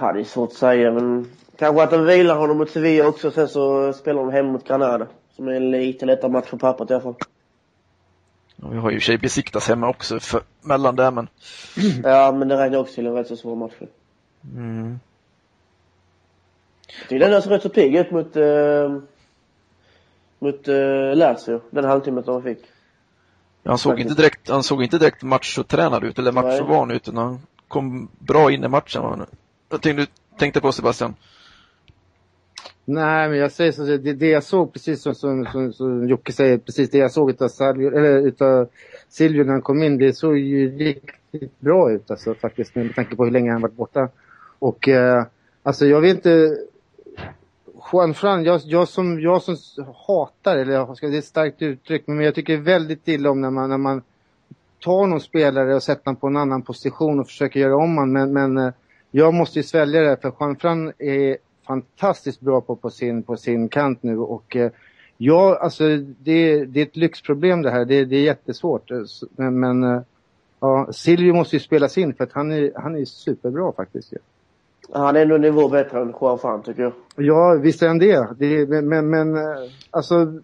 Ja, 0.00 0.12
det 0.12 0.20
är 0.20 0.24
svårt 0.24 0.50
att 0.50 0.56
säga, 0.56 0.90
men 0.92 1.26
kanske 1.58 1.82
att 1.82 1.90
de 1.90 2.04
vilar 2.04 2.36
honom 2.36 2.58
mot 2.58 2.70
Sevilla 2.70 3.08
också, 3.08 3.30
sen 3.30 3.48
så 3.48 3.92
spelar 3.92 4.20
de 4.20 4.32
hem 4.32 4.46
mot 4.46 4.68
Granada. 4.68 5.06
Som 5.36 5.48
är 5.48 5.52
en 5.52 5.70
lite 5.70 6.06
lättare 6.06 6.30
match 6.30 6.50
på 6.50 6.58
pappret 6.58 6.90
i 6.90 6.94
alla 6.94 7.02
fall. 7.02 7.14
Ja, 8.62 8.68
vi 8.68 8.78
har 8.78 8.90
ju 8.90 8.96
i 8.96 8.98
och 8.98 9.02
för 9.02 9.06
sig 9.06 9.18
Besiktas 9.18 9.68
hemma 9.68 9.88
också 9.88 10.20
för, 10.20 10.42
mellan 10.62 10.96
där, 10.96 11.10
men... 11.10 11.28
Ja, 12.02 12.32
men 12.32 12.48
det 12.48 12.56
räknar 12.56 12.78
också 12.78 12.94
till 12.94 13.06
en 13.06 13.14
rätt 13.14 13.26
så 13.26 13.36
svår 13.36 13.56
match. 13.56 13.72
Mm. 14.54 15.00
Jag 17.00 17.08
tycker 17.08 17.30
den 17.30 17.42
ser 17.42 17.50
rätt 17.50 17.62
så 17.62 17.68
pigg 17.68 17.96
ut 17.96 18.10
mot, 18.10 18.36
uh, 18.36 19.00
mot 20.38 20.68
uh, 20.68 21.14
Lazio, 21.14 21.60
den 21.70 21.84
halvtimmen 21.84 22.24
som 22.24 22.34
han 22.34 22.42
fick. 22.42 22.58
Han 23.64 23.78
såg, 23.78 24.00
inte 24.00 24.14
direkt, 24.14 24.48
han 24.48 24.62
såg 24.62 24.82
inte 24.82 24.98
direkt 24.98 25.22
matchotränad 25.22 26.04
ut 26.04 26.18
eller 26.18 26.32
matchovan 26.32 26.90
ut, 26.90 27.08
utan 27.08 27.16
han 27.16 27.40
kom 27.68 28.08
bra 28.18 28.52
in 28.52 28.64
i 28.64 28.68
matchen. 28.68 29.26
Vad 29.68 29.82
tänkte 29.82 30.02
du 30.02 30.06
tänkte 30.38 30.60
på 30.60 30.72
Sebastian? 30.72 31.14
Nej, 32.90 33.28
men 33.28 33.38
jag 33.38 33.52
säger 33.52 33.72
så, 33.72 33.84
det, 33.84 34.12
det 34.12 34.28
jag 34.28 34.42
såg 34.42 34.72
precis 34.72 35.02
som, 35.02 35.14
som, 35.14 35.46
som, 35.46 35.72
som 35.72 36.08
Jocke 36.08 36.32
säger, 36.32 36.58
precis 36.58 36.90
det 36.90 36.98
jag 36.98 37.12
såg 37.12 37.30
utav, 37.30 37.48
Salio, 37.48 37.96
eller 37.96 38.18
utav 38.18 38.68
Silvio 39.08 39.44
när 39.44 39.52
han 39.52 39.62
kom 39.62 39.82
in, 39.82 39.98
det 39.98 40.12
såg 40.12 40.38
ju 40.38 40.78
riktigt 40.78 41.60
bra 41.60 41.92
ut 41.92 42.10
alltså 42.10 42.34
faktiskt 42.34 42.74
med 42.74 42.94
tanke 42.94 43.16
på 43.16 43.24
hur 43.24 43.30
länge 43.30 43.52
han 43.52 43.60
varit 43.60 43.76
borta. 43.76 44.08
Och 44.58 44.88
eh, 44.88 45.24
alltså 45.62 45.86
jag 45.86 46.00
vet 46.00 46.16
inte, 46.16 46.56
Juan 47.92 48.14
Fran, 48.14 48.44
jag, 48.44 48.60
jag, 48.64 48.88
som, 48.88 49.20
jag 49.20 49.42
som 49.42 49.56
hatar, 50.06 50.56
eller 50.56 50.94
ska, 50.94 51.08
det 51.08 51.16
är 51.16 51.18
ett 51.18 51.24
starkt 51.24 51.62
uttryck, 51.62 52.06
men 52.06 52.20
jag 52.20 52.34
tycker 52.34 52.56
väldigt 52.56 53.08
illa 53.08 53.30
om 53.30 53.40
när 53.40 53.50
man, 53.50 53.70
när 53.70 53.78
man 53.78 54.02
tar 54.80 55.06
någon 55.06 55.20
spelare 55.20 55.74
och 55.74 55.82
sätter 55.82 56.04
honom 56.04 56.20
på 56.20 56.26
en 56.26 56.36
annan 56.36 56.62
position 56.62 57.20
och 57.20 57.26
försöker 57.26 57.60
göra 57.60 57.76
om 57.76 57.96
honom. 57.96 58.12
Men, 58.12 58.32
men 58.32 58.58
eh, 58.66 58.72
jag 59.10 59.34
måste 59.34 59.58
ju 59.58 59.62
svälja 59.62 60.00
det 60.00 60.16
för 60.22 60.32
Juan 60.40 60.56
Fran 60.56 60.92
är 60.98 61.36
fantastiskt 61.68 62.40
bra 62.40 62.60
på, 62.60 62.76
på, 62.76 62.90
sin, 62.90 63.22
på 63.22 63.36
sin 63.36 63.68
kant 63.68 64.02
nu 64.02 64.18
och 64.18 64.56
eh, 64.56 64.70
ja, 65.16 65.58
alltså 65.60 65.84
det, 66.18 66.64
det 66.64 66.80
är 66.80 66.86
ett 66.86 66.96
lyxproblem 66.96 67.62
det 67.62 67.70
här. 67.70 67.84
Det, 67.84 68.04
det 68.04 68.16
är 68.16 68.22
jättesvårt. 68.22 68.90
Men, 69.36 69.60
men 69.60 69.82
eh, 69.82 70.00
ja, 70.60 70.88
Silvio 70.92 71.34
måste 71.34 71.56
ju 71.56 71.60
spelas 71.60 71.98
in 71.98 72.14
för 72.14 72.24
att 72.24 72.32
han 72.32 72.52
är, 72.52 72.72
han 72.74 72.96
är 72.96 73.04
superbra 73.04 73.72
faktiskt. 73.72 74.12
Ja. 74.12 74.18
Han 74.92 75.16
är 75.16 75.30
en 75.30 75.40
nivå 75.40 75.68
bättre 75.68 76.00
än 76.00 76.14
Juan 76.20 76.38
Fan 76.38 76.62
tycker 76.62 76.82
jag. 76.82 76.92
Ja, 77.16 77.58
visst 77.62 77.82
är 77.82 77.88
han 77.88 77.98
det. 77.98 78.28
det 78.38 78.68
men, 78.82 79.10
men 79.10 79.36
eh, 79.36 79.42
alltså. 79.90 80.40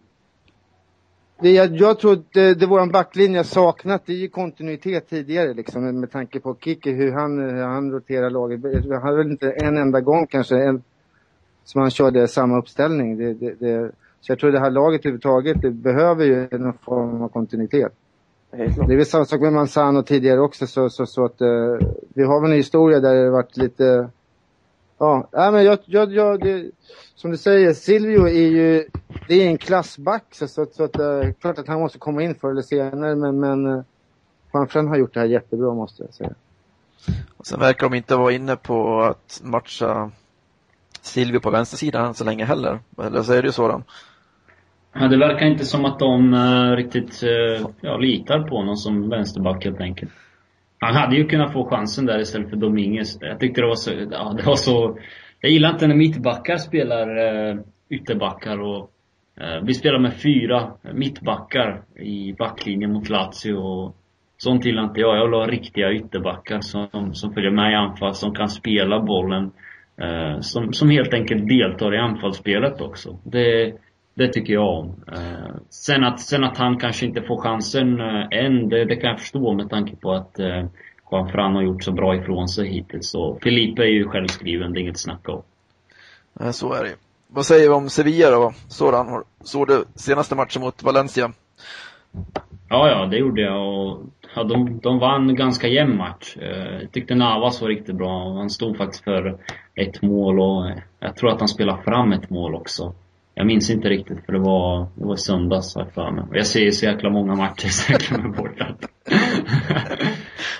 Det, 1.40 1.50
jag, 1.50 1.76
jag 1.76 1.98
tror 1.98 2.12
att 2.12 2.32
det, 2.32 2.54
det 2.54 2.66
våran 2.66 2.90
backlinje 2.90 3.38
har 3.38 3.44
saknat 3.44 4.08
i 4.08 4.28
kontinuitet 4.28 5.10
tidigare 5.10 5.54
liksom 5.54 5.84
med, 5.84 5.94
med 5.94 6.10
tanke 6.10 6.40
på 6.40 6.56
Kiki, 6.60 6.92
hur 6.92 7.12
han, 7.12 7.38
hur 7.38 7.62
han 7.62 7.92
roterar 7.92 8.30
laget. 8.30 8.60
Han 8.90 9.02
hade 9.02 9.16
väl 9.16 9.30
inte 9.30 9.50
en 9.50 9.76
enda 9.76 10.00
gång 10.00 10.26
kanske 10.26 10.56
en, 10.56 10.82
som 11.64 11.80
han 11.80 11.90
körde 11.90 12.28
samma 12.28 12.58
uppställning. 12.58 13.18
Det, 13.18 13.34
det, 13.34 13.54
det, 13.60 13.92
så 14.20 14.32
jag 14.32 14.38
tror 14.38 14.52
det 14.52 14.60
här 14.60 14.70
laget 14.70 15.00
överhuvudtaget 15.00 15.62
det 15.62 15.70
behöver 15.70 16.24
ju 16.24 16.48
någon 16.58 16.78
form 16.78 17.22
av 17.22 17.28
kontinuitet. 17.28 17.92
Det 18.50 18.92
är 18.92 18.96
väl 18.96 19.06
samma 19.06 19.24
sak 19.24 19.40
med 19.40 19.52
Manzano 19.52 20.02
tidigare 20.02 20.40
också 20.40 20.66
så, 20.66 20.90
så, 20.90 21.06
så 21.06 21.24
att 21.24 21.42
uh, 21.42 21.78
vi 22.14 22.24
har 22.24 22.40
väl 22.40 22.50
en 22.50 22.56
historia 22.56 23.00
där 23.00 23.14
det 23.14 23.30
varit 23.30 23.56
lite 23.56 24.10
Ja, 24.98 25.28
ja 25.30 25.50
men 25.50 25.64
jag, 25.64 25.78
jag, 25.84 26.12
jag 26.12 26.40
det, 26.40 26.70
som 27.14 27.30
du 27.30 27.36
säger, 27.36 27.72
Silvio 27.72 28.28
är 28.28 28.48
ju, 28.48 28.88
det 29.28 29.34
är 29.34 29.46
en 29.46 29.58
klassback 29.58 30.24
så, 30.30 30.48
så, 30.48 30.66
så 30.72 30.84
att, 30.84 31.00
uh, 31.00 31.32
klart 31.32 31.58
att 31.58 31.68
han 31.68 31.80
måste 31.80 31.98
komma 31.98 32.22
in 32.22 32.34
förr 32.34 32.50
eller 32.50 32.62
senare 32.62 33.16
men, 33.16 33.40
men 33.40 33.66
uh, 33.66 33.82
Juanfran 34.52 34.88
har 34.88 34.96
gjort 34.96 35.14
det 35.14 35.20
här 35.20 35.26
jättebra 35.26 35.74
måste 35.74 36.02
jag 36.02 36.14
säga. 36.14 36.34
Och 37.36 37.46
sen 37.46 37.60
verkar 37.60 37.88
de 37.88 37.96
inte 37.96 38.16
vara 38.16 38.32
inne 38.32 38.56
på 38.56 39.00
att 39.00 39.40
matcha 39.44 40.10
Silvio 41.04 41.40
på 41.40 41.50
vänstersidan 41.50 42.14
så 42.14 42.24
länge 42.24 42.44
heller. 42.44 42.78
Eller 43.02 43.22
så 43.22 43.32
är 43.32 43.42
det 43.42 43.48
ju 43.48 43.52
så 43.52 43.68
då? 43.68 43.82
Ja, 44.92 45.08
det 45.08 45.16
verkar 45.16 45.46
inte 45.46 45.64
som 45.64 45.84
att 45.84 45.98
de 45.98 46.34
uh, 46.34 46.76
riktigt 46.76 47.22
uh, 47.22 47.66
ja, 47.80 47.96
litar 47.96 48.42
på 48.48 48.56
honom 48.56 48.76
som 48.76 49.08
vänsterback 49.08 49.64
helt 49.64 49.80
enkelt. 49.80 50.12
Han 50.78 50.94
hade 50.94 51.16
ju 51.16 51.26
kunnat 51.26 51.52
få 51.52 51.70
chansen 51.70 52.06
där 52.06 52.18
istället 52.18 52.50
för 52.50 52.56
Dominguez. 52.56 53.18
Jag 53.20 53.40
tyckte 53.40 53.60
det 53.60 53.66
var 53.66 53.74
så, 53.74 53.90
ja 54.10 54.34
det 54.36 54.46
var 54.46 54.56
så... 54.56 54.98
Jag 55.40 55.50
gillar 55.50 55.70
inte 55.70 55.86
när 55.86 55.94
mittbackar 55.94 56.56
spelar 56.56 57.18
uh, 57.18 57.60
ytterbackar 57.88 58.60
och 58.60 58.90
vi 59.62 59.74
spelar 59.74 59.98
med 59.98 60.14
fyra 60.14 60.72
mittbackar 60.94 61.82
i 61.96 62.32
backlinjen 62.32 62.92
mot 62.92 63.08
Lazio 63.08 63.54
och 63.54 63.96
Sånt 64.36 64.64
gillar 64.64 64.84
inte 64.84 65.00
jag. 65.00 65.16
Jag 65.16 65.24
vill 65.24 65.34
ha 65.34 65.46
riktiga 65.46 65.92
ytterbackar 65.92 66.60
som, 66.60 67.14
som 67.14 67.34
följer 67.34 67.50
med 67.50 67.72
i 67.72 67.74
anfall, 67.74 68.14
som 68.14 68.34
kan 68.34 68.48
spela 68.48 69.00
bollen. 69.00 69.52
Eh, 69.96 70.40
som, 70.40 70.72
som 70.72 70.90
helt 70.90 71.14
enkelt 71.14 71.48
deltar 71.48 71.94
i 71.94 71.98
anfallsspelet 71.98 72.80
också. 72.80 73.18
Det, 73.22 73.74
det 74.14 74.32
tycker 74.32 74.52
jag 74.52 74.78
om. 74.78 75.04
Eh, 75.12 75.54
sen, 75.70 76.04
att, 76.04 76.20
sen 76.20 76.44
att 76.44 76.58
han 76.58 76.78
kanske 76.78 77.06
inte 77.06 77.22
får 77.22 77.40
chansen 77.40 78.00
eh, 78.00 78.44
än, 78.44 78.68
det, 78.68 78.84
det 78.84 78.96
kan 78.96 79.10
jag 79.10 79.20
förstå 79.20 79.52
med 79.52 79.70
tanke 79.70 79.96
på 79.96 80.12
att 80.12 80.38
eh, 80.38 80.66
Juan 81.10 81.28
Fran 81.32 81.54
har 81.54 81.62
gjort 81.62 81.84
så 81.84 81.92
bra 81.92 82.16
ifrån 82.16 82.48
sig 82.48 82.68
hittills. 82.68 83.10
Så 83.10 83.38
Felipe 83.42 83.82
är 83.82 83.86
ju 83.86 84.08
självskriven, 84.08 84.72
det 84.72 84.78
är 84.78 84.82
inget 84.82 85.00
snack 85.00 85.28
om. 85.28 85.42
Nej, 86.32 86.52
så 86.52 86.72
är 86.72 86.84
det 86.84 86.94
Vad 87.28 87.46
säger 87.46 87.68
vi 87.68 87.74
om 87.74 87.90
Sevilla 87.90 88.30
då? 88.30 88.52
Sådan, 88.68 89.24
såg 89.40 89.68
du 89.68 89.84
senaste 89.94 90.34
matchen 90.34 90.62
mot 90.62 90.82
Valencia? 90.82 91.32
Ja, 92.68 92.88
ja, 92.88 93.06
det 93.06 93.16
gjorde 93.16 93.42
jag 93.42 93.68
och 93.68 93.98
ja, 94.34 94.44
de, 94.44 94.80
de 94.82 94.98
vann 94.98 95.34
ganska 95.34 95.68
jämn 95.68 95.96
match. 95.96 96.36
Eh, 96.40 96.80
jag 96.80 96.92
tyckte 96.92 97.14
Navas 97.14 97.60
var 97.60 97.68
riktigt 97.68 97.96
bra. 97.96 98.34
Han 98.36 98.50
stod 98.50 98.76
faktiskt 98.76 99.04
för 99.04 99.38
ett 99.74 100.02
mål 100.02 100.40
och 100.40 100.68
eh, 100.68 100.76
jag 101.00 101.16
tror 101.16 101.30
att 101.30 101.40
han 101.40 101.48
spelade 101.48 101.82
fram 101.82 102.12
ett 102.12 102.30
mål 102.30 102.54
också. 102.54 102.94
Jag 103.34 103.46
minns 103.46 103.70
inte 103.70 103.88
riktigt 103.88 104.26
för 104.26 104.32
det 104.32 104.38
var, 104.38 104.86
det 104.94 105.04
var 105.04 105.14
i 105.14 105.18
söndags 105.18 105.74
har 105.74 105.82
jag 105.82 105.92
för 105.92 106.10
mig. 106.10 106.24
Jag 106.32 106.46
ser 106.46 106.60
ju 106.60 106.72
så 106.72 106.86
jäkla 106.86 107.10
många 107.10 107.34
matcher 107.34 107.68
så 107.68 107.92
jag 107.92 108.00
glömmer 108.00 108.36
bort 108.36 108.60
allt. 108.60 108.88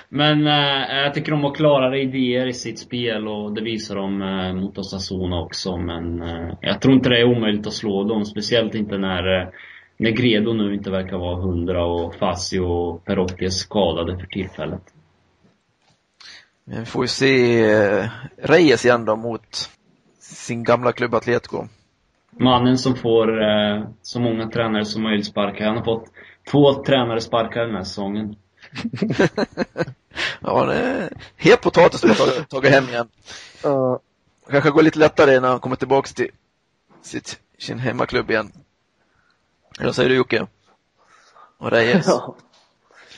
Men 0.09 0.47
eh, 0.47 0.95
jag 1.03 1.13
tycker 1.13 1.31
de 1.31 1.43
har 1.43 1.55
klarare 1.55 2.01
idéer 2.01 2.47
i 2.47 2.53
sitt 2.53 2.79
spel 2.79 3.27
och 3.27 3.53
det 3.53 3.61
visar 3.61 3.95
de 3.95 4.21
eh, 4.21 4.53
mot 4.53 4.77
Osasuna 4.77 5.41
också. 5.41 5.77
Men 5.77 6.21
eh, 6.21 6.53
jag 6.61 6.81
tror 6.81 6.93
inte 6.93 7.09
det 7.09 7.19
är 7.19 7.37
omöjligt 7.37 7.67
att 7.67 7.73
slå 7.73 8.03
dem. 8.03 8.25
Speciellt 8.25 8.75
inte 8.75 8.97
när 8.97 9.41
eh, 9.41 9.47
Negredo 9.97 10.53
nu 10.53 10.73
inte 10.73 10.91
verkar 10.91 11.17
vara 11.17 11.35
hundra 11.35 11.85
och 11.85 12.15
Fassi 12.15 12.59
och 12.59 13.05
Perotti 13.05 13.45
är 13.45 13.49
skadade 13.49 14.19
för 14.19 14.27
tillfället. 14.27 14.81
Vi 16.65 16.85
får 16.85 17.03
ju 17.03 17.07
se 17.07 17.63
eh, 17.71 18.09
Reyes 18.37 18.85
igen 18.85 19.05
då 19.05 19.15
mot 19.15 19.69
sin 20.19 20.63
gamla 20.63 20.91
klubb 20.91 21.13
Atletico. 21.15 21.67
Mannen 22.31 22.77
som 22.77 22.95
får 22.95 23.41
eh, 23.43 23.83
så 24.01 24.19
många 24.19 24.49
tränare 24.49 24.85
som 24.85 25.03
möjligt 25.03 25.25
sparka. 25.25 25.67
Han 25.67 25.77
har 25.77 25.83
fått 25.83 26.05
två 26.51 26.83
tränare 26.83 27.21
sparkar 27.21 27.65
den 27.65 27.75
här 27.75 27.83
säsongen. 27.83 28.35
ja, 30.39 30.65
det 30.65 30.75
är 30.75 31.09
het 31.35 31.61
potatis 31.61 31.99
som 31.99 32.09
har 32.09 32.15
tagit, 32.15 32.49
tagit 32.49 32.71
hem 32.71 32.89
igen. 32.89 33.07
Uh. 33.65 33.97
Kanske 34.49 34.69
går 34.69 34.83
lite 34.83 34.99
lättare 34.99 35.39
när 35.39 35.49
han 35.49 35.59
kommer 35.59 35.75
tillbaks 35.75 36.13
till 36.13 36.31
sitt, 37.01 37.39
sin 37.57 37.79
hemmaklubb 37.79 38.31
igen. 38.31 38.51
Vad 39.79 39.95
säger 39.95 40.09
du 40.09 40.15
Jocke? 40.15 40.47
Och 41.57 41.71
Reyes? 41.71 42.07
Ja, 42.07 42.35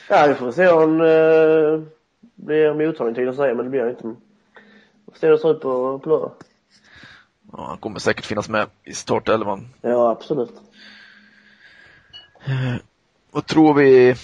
ja 0.08 0.26
vi 0.26 0.34
får 0.34 0.52
se 0.52 0.68
om 0.68 1.00
eh, 1.00 1.88
blir 2.34 2.74
mottaglig 2.74 3.16
till 3.16 3.28
att 3.28 3.36
säga, 3.36 3.54
men 3.54 3.64
det 3.64 3.70
blir 3.70 3.80
han 3.80 3.90
inte. 3.90 4.08
Vi 4.08 5.12
får 5.12 5.18
se 5.18 5.26
hur 5.26 5.32
det 5.32 5.38
ser 5.38 5.50
ut 5.50 5.60
på, 5.60 5.98
på 5.98 6.10
lördag. 6.10 6.32
Ja, 7.52 7.66
han 7.66 7.78
kommer 7.78 7.98
säkert 7.98 8.24
finnas 8.24 8.48
med 8.48 8.66
i 8.84 8.94
startelvan. 8.94 9.68
Ja, 9.80 10.10
absolut. 10.10 10.52
Eh, 12.46 12.74
vad 13.30 13.46
tror 13.46 13.74
vi 13.74 14.14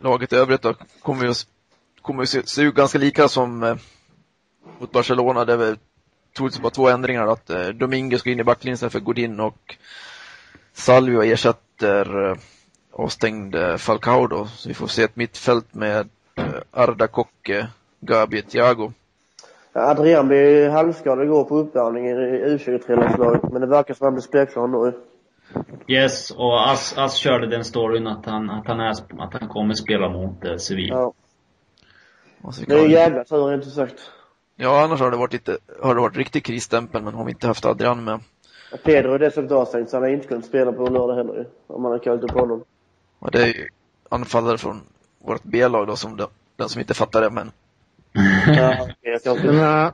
laget 0.00 0.32
i 0.32 0.36
övrigt 0.36 0.62
då? 0.62 0.74
Kommer 1.02 1.26
ju, 1.26 1.34
kommer 2.02 2.22
ju 2.22 2.26
se, 2.26 2.46
se 2.46 2.62
ut 2.62 2.74
ganska 2.74 2.98
lika 2.98 3.28
som 3.28 3.62
eh, 3.62 3.76
mot 4.78 4.92
Barcelona. 4.92 5.44
Det 5.44 5.52
är 5.52 5.56
väl 5.56 5.78
troligtvis 6.36 6.62
bara 6.62 6.70
två 6.70 6.88
ändringar. 6.88 7.26
Att 7.26 7.50
eh, 7.50 7.68
Dominguez 7.68 8.22
går 8.22 8.32
in 8.32 8.40
i 8.40 8.44
backlinjen 8.44 8.90
för 8.90 9.00
Godin 9.00 9.40
och 9.40 9.76
Salvio 10.78 11.22
ersätter 11.22 12.30
eh, 12.30 12.36
avstängd 12.92 13.54
eh, 13.54 13.76
Falcao 13.76 14.26
då. 14.26 14.46
Så 14.46 14.68
vi 14.68 14.74
får 14.74 14.86
se 14.86 15.02
ett 15.02 15.16
mittfält 15.16 15.74
med 15.74 16.08
eh, 16.34 16.44
Arda 16.70 17.06
Kocke, 17.06 17.68
Gabi 18.00 18.42
Thiago. 18.42 18.92
Adrian 19.72 20.28
blev 20.28 20.70
halvskadad 20.70 21.24
igår 21.24 21.44
på 21.44 21.56
uppvärmningen 21.56 22.18
i 22.18 22.56
U23-landslaget, 22.56 23.52
men 23.52 23.60
det 23.60 23.66
verkar 23.66 23.94
som 23.94 24.04
att 24.04 24.06
han 24.06 24.14
blir 24.14 24.22
spelklar 24.22 24.66
nu. 24.66 24.92
Yes, 25.86 26.30
och 26.30 26.70
Ass, 26.70 26.94
Ass 26.98 27.14
körde 27.14 27.46
den 27.46 27.64
storyn 27.64 28.06
att 28.06 28.26
han, 28.26 28.50
att 28.50 28.66
han, 28.66 28.80
är, 28.80 28.90
att 29.18 29.34
han 29.40 29.48
kommer 29.48 29.74
spela 29.74 30.08
mot 30.08 30.44
eh, 30.44 30.56
Sevilla. 30.56 30.94
Ja. 30.94 31.12
Det 32.66 32.74
är 32.74 32.88
jävla 32.88 33.24
tur 33.24 33.54
inte 33.54 33.70
sagt. 33.70 34.10
Ja, 34.56 34.84
annars 34.84 35.00
har 35.00 35.10
det 35.10 35.16
varit 35.16 35.32
lite, 35.32 35.58
har 35.82 35.94
det 35.94 36.00
varit 36.00 36.16
riktig 36.16 36.44
krisstämpel, 36.44 37.02
men 37.02 37.14
har 37.14 37.24
vi 37.24 37.30
inte 37.30 37.46
haft 37.46 37.64
Adrian 37.64 38.04
med. 38.04 38.20
Pedro 38.76 39.12
är 39.12 39.18
dessutom 39.18 39.56
avstängd, 39.56 39.88
så 39.88 39.96
han 39.96 40.02
har 40.02 40.10
inte 40.10 40.26
kunnat 40.26 40.44
spela 40.44 40.72
på 40.72 40.86
lördag 40.86 41.14
heller 41.14 41.46
om 41.66 41.82
man 41.82 41.92
har 41.92 41.98
kallat 41.98 42.24
upp 42.24 42.30
honom. 42.30 42.64
Ja, 43.20 43.28
det 43.32 43.42
är 43.42 43.46
ju 43.46 43.68
anfallare 44.08 44.58
från 44.58 44.80
vårt 45.18 45.42
B-lag 45.42 45.86
då, 45.86 45.96
som 45.96 46.16
den, 46.16 46.26
den 46.56 46.68
som 46.68 46.80
inte 46.80 46.94
fattar 46.94 47.20
det, 47.20 47.30
men 47.30 47.50
ja, 48.46 48.88
men, 49.42 49.92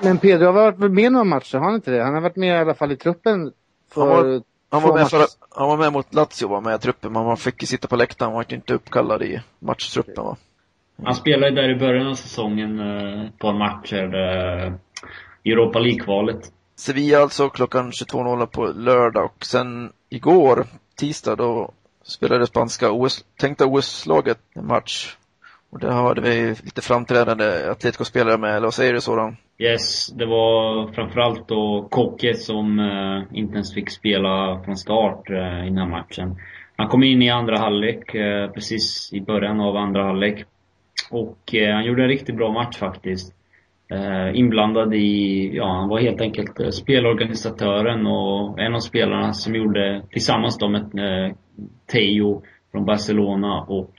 men 0.00 0.18
Pedro 0.18 0.46
har 0.46 0.52
varit 0.52 0.78
med 0.78 1.04
i 1.04 1.10
några 1.10 1.24
matcher, 1.24 1.58
har 1.58 1.64
han 1.64 1.74
inte 1.74 1.90
det? 1.90 2.02
Han 2.02 2.14
har 2.14 2.20
varit 2.20 2.36
med 2.36 2.48
i 2.48 2.58
alla 2.58 2.74
fall 2.74 2.92
i 2.92 2.96
truppen 2.96 3.52
för 3.90 4.00
han 4.00 4.08
var, 4.10 4.42
han 4.70 4.82
var, 4.82 4.94
med, 4.94 5.08
för, 5.10 5.26
han 5.50 5.68
var 5.68 5.76
med 5.76 5.92
mot 5.92 6.14
Lazio 6.14 6.48
var 6.48 6.60
med 6.60 6.74
i 6.74 6.78
truppen, 6.78 7.12
men 7.12 7.24
man 7.24 7.36
fick 7.36 7.62
ju 7.62 7.66
sitta 7.66 7.88
på 7.88 7.96
läktaren, 7.96 8.32
han 8.32 8.36
var 8.36 8.54
inte 8.54 8.74
uppkallad 8.74 9.22
i 9.22 9.40
matchtruppen 9.58 10.24
va? 10.24 10.36
Han 11.04 11.14
spelade 11.14 11.62
där 11.62 11.68
i 11.68 11.74
början 11.74 12.06
av 12.06 12.14
säsongen 12.14 12.80
eh, 12.80 13.24
ett 13.26 13.38
par 13.38 13.52
matcher, 13.52 14.14
eh, 14.14 14.72
Europa 15.52 15.78
League-kvalet. 15.78 16.52
Sevilla 16.78 17.18
alltså 17.18 17.48
klockan 17.48 17.90
22.00 17.90 18.46
på 18.46 18.66
lördag 18.66 19.24
och 19.24 19.44
sen 19.44 19.92
igår, 20.08 20.66
tisdag, 20.96 21.36
då 21.36 21.70
spelade 22.02 22.46
spanska 22.46 22.92
OS, 22.92 23.24
tänkta 23.36 23.66
OS-laget 23.66 24.38
en 24.54 24.66
match 24.66 25.16
och 25.70 25.80
där 25.80 25.90
hade 25.90 26.20
vi 26.20 26.48
lite 26.48 26.82
framträdande 26.82 27.70
Atletico-spelare 27.70 28.38
med, 28.38 28.50
eller 28.50 28.66
vad 28.66 28.74
säger 28.74 28.92
du 28.92 29.00
sådan? 29.00 29.36
Yes, 29.58 30.06
det 30.06 30.26
var 30.26 30.92
framförallt 30.92 31.48
då 31.48 31.88
Koke 31.90 32.34
som 32.34 32.78
eh, 32.78 33.38
inte 33.38 33.54
ens 33.54 33.74
fick 33.74 33.90
spela 33.90 34.62
från 34.64 34.76
start 34.76 35.30
eh, 35.30 35.36
i 35.36 35.68
den 35.68 35.78
här 35.78 35.86
matchen. 35.86 36.36
Han 36.76 36.88
kom 36.88 37.02
in 37.02 37.22
i 37.22 37.30
andra 37.30 37.58
halvlek, 37.58 38.14
eh, 38.14 38.50
precis 38.50 39.12
i 39.12 39.20
början 39.20 39.60
av 39.60 39.76
andra 39.76 40.04
halvlek. 40.04 40.44
Och 41.10 41.54
eh, 41.54 41.74
han 41.74 41.84
gjorde 41.84 42.02
en 42.02 42.08
riktigt 42.08 42.36
bra 42.36 42.52
match 42.52 42.76
faktiskt. 42.76 43.34
Eh, 43.90 44.38
inblandad 44.38 44.94
i, 44.94 45.50
ja 45.56 45.66
han 45.66 45.88
var 45.88 46.00
helt 46.00 46.20
enkelt 46.20 46.60
eh, 46.60 46.68
spelorganisatören 46.68 48.06
och 48.06 48.60
en 48.60 48.74
av 48.74 48.80
spelarna 48.80 49.32
som 49.32 49.54
gjorde, 49.54 50.02
tillsammans 50.10 50.58
då 50.58 50.68
med 50.68 50.82
eh, 50.82 51.34
Teo 51.92 52.42
från 52.72 52.84
Barcelona 52.84 53.60
och 53.60 53.94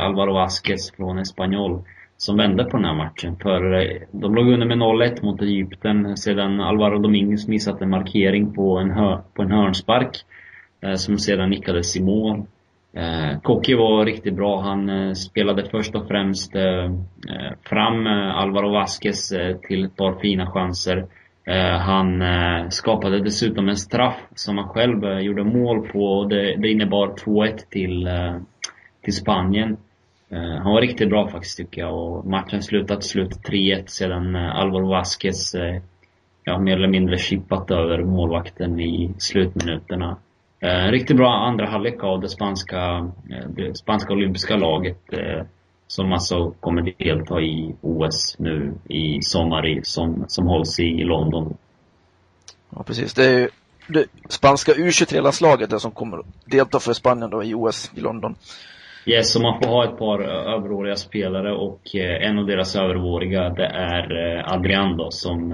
Alvaro 0.00 0.32
Vasquez 0.32 0.92
från 0.96 1.18
Espanyol 1.18 1.82
som 2.16 2.36
vände 2.36 2.64
på 2.64 2.76
den 2.76 2.86
här 2.86 2.94
matchen. 2.94 3.36
För 3.36 3.60
de 4.12 4.34
låg 4.34 4.48
under 4.48 4.66
med 4.66 4.78
0-1 4.78 5.24
mot 5.24 5.42
Egypten 5.42 6.16
sedan 6.16 6.60
Alvaro 6.60 6.98
Dominguez 6.98 7.48
missat 7.48 7.82
en 7.82 7.90
markering 7.90 8.54
på 8.54 8.78
en, 8.78 8.90
hör, 8.90 9.22
på 9.34 9.42
en 9.42 9.50
hörnspark 9.50 10.16
som 10.96 11.18
sedan 11.18 11.50
nickades 11.50 11.96
i 11.96 12.02
mål. 12.02 12.46
Eh, 12.92 13.40
Koki 13.42 13.74
var 13.74 14.04
riktigt 14.04 14.34
bra. 14.34 14.60
Han 14.60 14.88
eh, 14.88 15.12
spelade 15.12 15.64
först 15.64 15.94
och 15.94 16.08
främst 16.08 16.54
eh, 16.56 16.84
eh 16.84 17.52
fram 17.62 18.06
eh, 18.06 18.36
Alvaro 18.36 18.72
Vasquez 18.72 19.32
eh, 19.32 19.56
till 19.56 19.84
ett 19.84 19.96
par 19.96 20.20
fina 20.20 20.50
chanser. 20.50 21.06
Eh, 21.44 21.78
han 21.78 22.22
eh, 22.22 22.68
skapade 22.68 23.20
dessutom 23.20 23.68
en 23.68 23.76
straff 23.76 24.16
som 24.34 24.58
han 24.58 24.68
själv 24.68 25.04
eh, 25.04 25.18
gjorde 25.18 25.44
mål 25.44 25.88
på. 25.88 26.24
Det, 26.24 26.56
det 26.56 26.68
innebar 26.68 27.08
2-1 27.08 27.58
till, 27.70 28.08
till 29.04 29.14
Spanien. 29.14 29.76
Han 30.32 30.72
var 30.72 30.80
riktigt 30.80 31.08
bra 31.08 31.28
faktiskt 31.28 31.56
tycker 31.56 31.80
jag 31.80 31.94
och 31.94 32.26
matchen 32.26 32.62
slutade 32.62 33.00
till 33.00 33.10
slut 33.10 33.48
3-1 33.48 33.86
sedan 33.86 34.36
Alvaro 34.36 34.88
Vasquez 34.88 35.54
ja, 36.44 36.58
mer 36.58 36.76
eller 36.76 36.88
mindre 36.88 37.18
chippat 37.18 37.70
över 37.70 38.02
målvakten 38.02 38.80
i 38.80 39.14
slutminuterna. 39.18 40.16
Riktigt 40.90 41.16
bra 41.16 41.34
andra 41.34 41.66
halvlek 41.66 42.04
av 42.04 42.20
det 42.20 42.28
spanska, 42.28 43.12
det 43.48 43.76
spanska 43.76 44.12
olympiska 44.12 44.56
laget 44.56 44.98
som 45.86 46.12
alltså 46.12 46.50
kommer 46.50 46.94
delta 46.98 47.40
i 47.40 47.74
OS 47.80 48.36
nu 48.38 48.72
i 48.88 49.22
sommar 49.22 49.80
som, 49.82 50.24
som 50.28 50.46
hålls 50.46 50.80
i 50.80 51.04
London. 51.04 51.56
Ja 52.70 52.82
precis, 52.82 53.14
det 53.14 53.24
är 53.24 53.38
ju 53.38 53.48
det 53.86 54.06
spanska 54.28 54.72
U23-landslaget 54.72 55.80
som 55.80 55.90
kommer 55.90 56.22
delta 56.44 56.80
för 56.80 56.92
Spanien 56.92 57.30
då 57.30 57.44
i 57.44 57.54
OS 57.54 57.90
i 57.96 58.00
London. 58.00 58.34
Yes, 59.06 59.32
så 59.32 59.42
man 59.42 59.62
får 59.62 59.68
ha 59.68 59.84
ett 59.84 59.98
par 59.98 60.20
överåriga 60.54 60.96
spelare 60.96 61.52
och 61.52 61.96
eh, 61.96 62.28
en 62.28 62.38
av 62.38 62.46
deras 62.46 62.76
överåriga 62.76 63.48
det 63.48 63.66
är 63.66 64.36
eh, 64.36 64.52
Adrian 64.52 64.96
då 64.96 65.10
som 65.10 65.52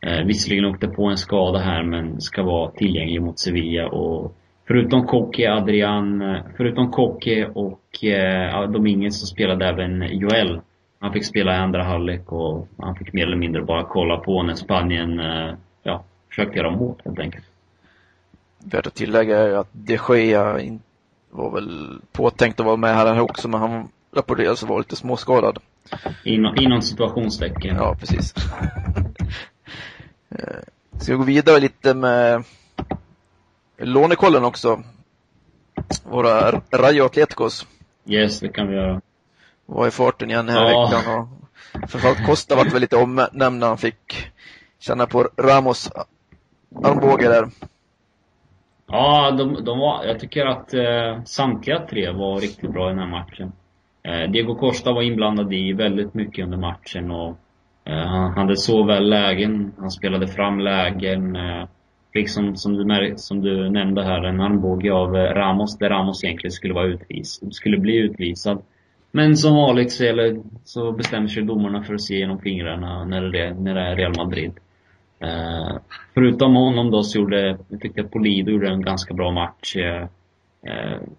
eh, 0.00 0.26
visserligen 0.26 0.64
åkte 0.64 0.88
på 0.88 1.06
en 1.06 1.16
skada 1.16 1.58
här 1.58 1.82
men 1.82 2.20
ska 2.20 2.42
vara 2.42 2.70
tillgänglig 2.70 3.22
mot 3.22 3.38
Sevilla 3.38 3.88
och 3.88 4.36
Förutom 4.68 5.06
Koke, 5.06 5.52
Adrian, 5.52 6.38
förutom 6.56 6.90
Koke 6.90 7.46
och 7.46 8.04
eh, 8.04 8.70
Dominguez 8.70 9.20
så 9.20 9.26
spelade 9.26 9.66
även 9.68 10.18
Joel. 10.18 10.60
Han 10.98 11.12
fick 11.12 11.24
spela 11.24 11.54
i 11.54 11.58
andra 11.58 11.84
halvlek 11.84 12.32
och 12.32 12.68
han 12.78 12.96
fick 12.96 13.12
mer 13.12 13.26
eller 13.26 13.36
mindre 13.36 13.62
bara 13.62 13.84
kolla 13.84 14.16
på 14.16 14.42
när 14.42 14.54
Spanien 14.54 15.20
eh, 15.20 15.54
ja, 15.82 16.04
försökte 16.28 16.58
göra 16.58 16.70
mål 16.70 16.94
helt 17.04 17.18
enkelt. 17.18 17.44
Värt 18.64 18.86
att 18.86 18.94
tillägga 18.94 19.38
är 19.38 19.52
att 19.52 19.68
de 19.72 19.98
Gea 20.08 20.60
var 21.30 21.50
väl 21.50 21.98
påtänkt 22.12 22.60
att 22.60 22.66
vara 22.66 22.76
med 22.76 22.94
här 22.94 23.20
också, 23.20 23.48
men 23.48 23.60
han 23.60 23.88
rapporterades 24.16 24.62
vara 24.62 24.78
lite 24.78 24.96
småskadad. 24.96 25.58
Inom, 26.24 26.56
inom 26.56 26.82
situationstecken. 26.82 27.76
Ja, 27.76 27.96
precis. 28.00 28.34
Eh, 30.38 30.98
ska 31.00 31.12
vi 31.12 31.18
gå 31.18 31.24
vidare 31.24 31.60
lite 31.60 31.94
med 31.94 32.44
lånekollen 33.78 34.44
också. 34.44 34.82
Våra 36.04 36.50
Rayo 36.70 37.04
Atleticos. 37.04 37.66
Yes, 38.06 38.40
det 38.40 38.48
kan 38.48 38.68
vi 38.68 38.74
göra. 38.74 39.00
Var 39.66 39.86
i 39.88 39.90
farten 39.90 40.30
igen 40.30 40.48
här 40.48 40.70
ja. 40.70 40.90
veckan 40.90 41.18
och 41.18 41.28
framförallt 41.90 42.26
Costa 42.26 42.56
vart 42.56 42.74
väl 42.74 42.80
lite 42.80 42.96
omnämnd 42.96 43.58
när 43.58 43.66
han 43.66 43.78
fick 43.78 44.32
känna 44.78 45.06
på 45.06 45.28
Ramos 45.36 45.90
armbåge 46.84 47.28
där. 47.28 47.48
Ja, 48.86 49.30
de, 49.30 49.64
de 49.64 49.78
var, 49.78 50.04
jag 50.04 50.20
tycker 50.20 50.46
att 50.46 50.74
eh, 50.74 51.22
samtliga 51.24 51.80
tre 51.80 52.10
var 52.10 52.40
riktigt 52.40 52.70
bra 52.70 52.86
i 52.86 52.90
den 52.90 52.98
här 52.98 53.06
matchen. 53.06 53.52
Eh, 54.02 54.30
Diego 54.30 54.54
Costa 54.54 54.92
var 54.92 55.02
inblandad 55.02 55.52
i 55.52 55.72
väldigt 55.72 56.14
mycket 56.14 56.44
under 56.44 56.58
matchen 56.58 57.10
och 57.10 57.36
Eh, 57.86 58.06
han 58.06 58.32
hade 58.32 58.56
så 58.56 58.84
väl 58.84 59.08
lägen, 59.08 59.72
han 59.78 59.90
spelade 59.90 60.28
fram 60.28 60.60
lägen. 60.60 61.36
Eh, 61.36 61.66
Fick 62.16 62.22
liksom 62.22 62.56
som 62.56 62.72
du, 62.76 63.14
som 63.16 63.40
du 63.40 63.70
nämnde 63.70 64.04
här, 64.04 64.24
en 64.24 64.40
armbåge 64.40 64.92
av 64.92 65.16
eh, 65.16 65.34
Ramos, 65.34 65.78
där 65.78 65.90
Ramos 65.90 66.24
egentligen 66.24 66.52
skulle 66.52 66.74
vara 66.74 66.86
utvis, 66.86 67.40
skulle 67.50 67.78
bli 67.78 67.96
utvisad. 67.96 68.62
Men 69.12 69.36
som 69.36 69.54
vanligt 69.54 69.92
så, 69.92 70.04
eller, 70.04 70.42
så 70.64 70.92
bestämmer 70.92 71.28
sig 71.28 71.42
domarna 71.42 71.82
för 71.82 71.94
att 71.94 72.00
se 72.00 72.18
genom 72.18 72.38
fingrarna 72.38 73.04
när 73.04 73.22
det, 73.22 73.54
när 73.54 73.74
det 73.74 73.80
är 73.80 73.96
Real 73.96 74.16
Madrid. 74.16 74.52
Eh, 75.18 75.76
förutom 76.14 76.54
honom 76.54 76.90
då 76.90 77.02
så 77.02 77.18
gjorde, 77.18 77.58
jag 77.68 77.80
tyckte 77.80 78.00
att 78.00 78.10
Polido 78.10 78.50
gjorde 78.50 78.68
en 78.68 78.82
ganska 78.82 79.14
bra 79.14 79.30
match. 79.30 79.76
Eh, 79.76 80.08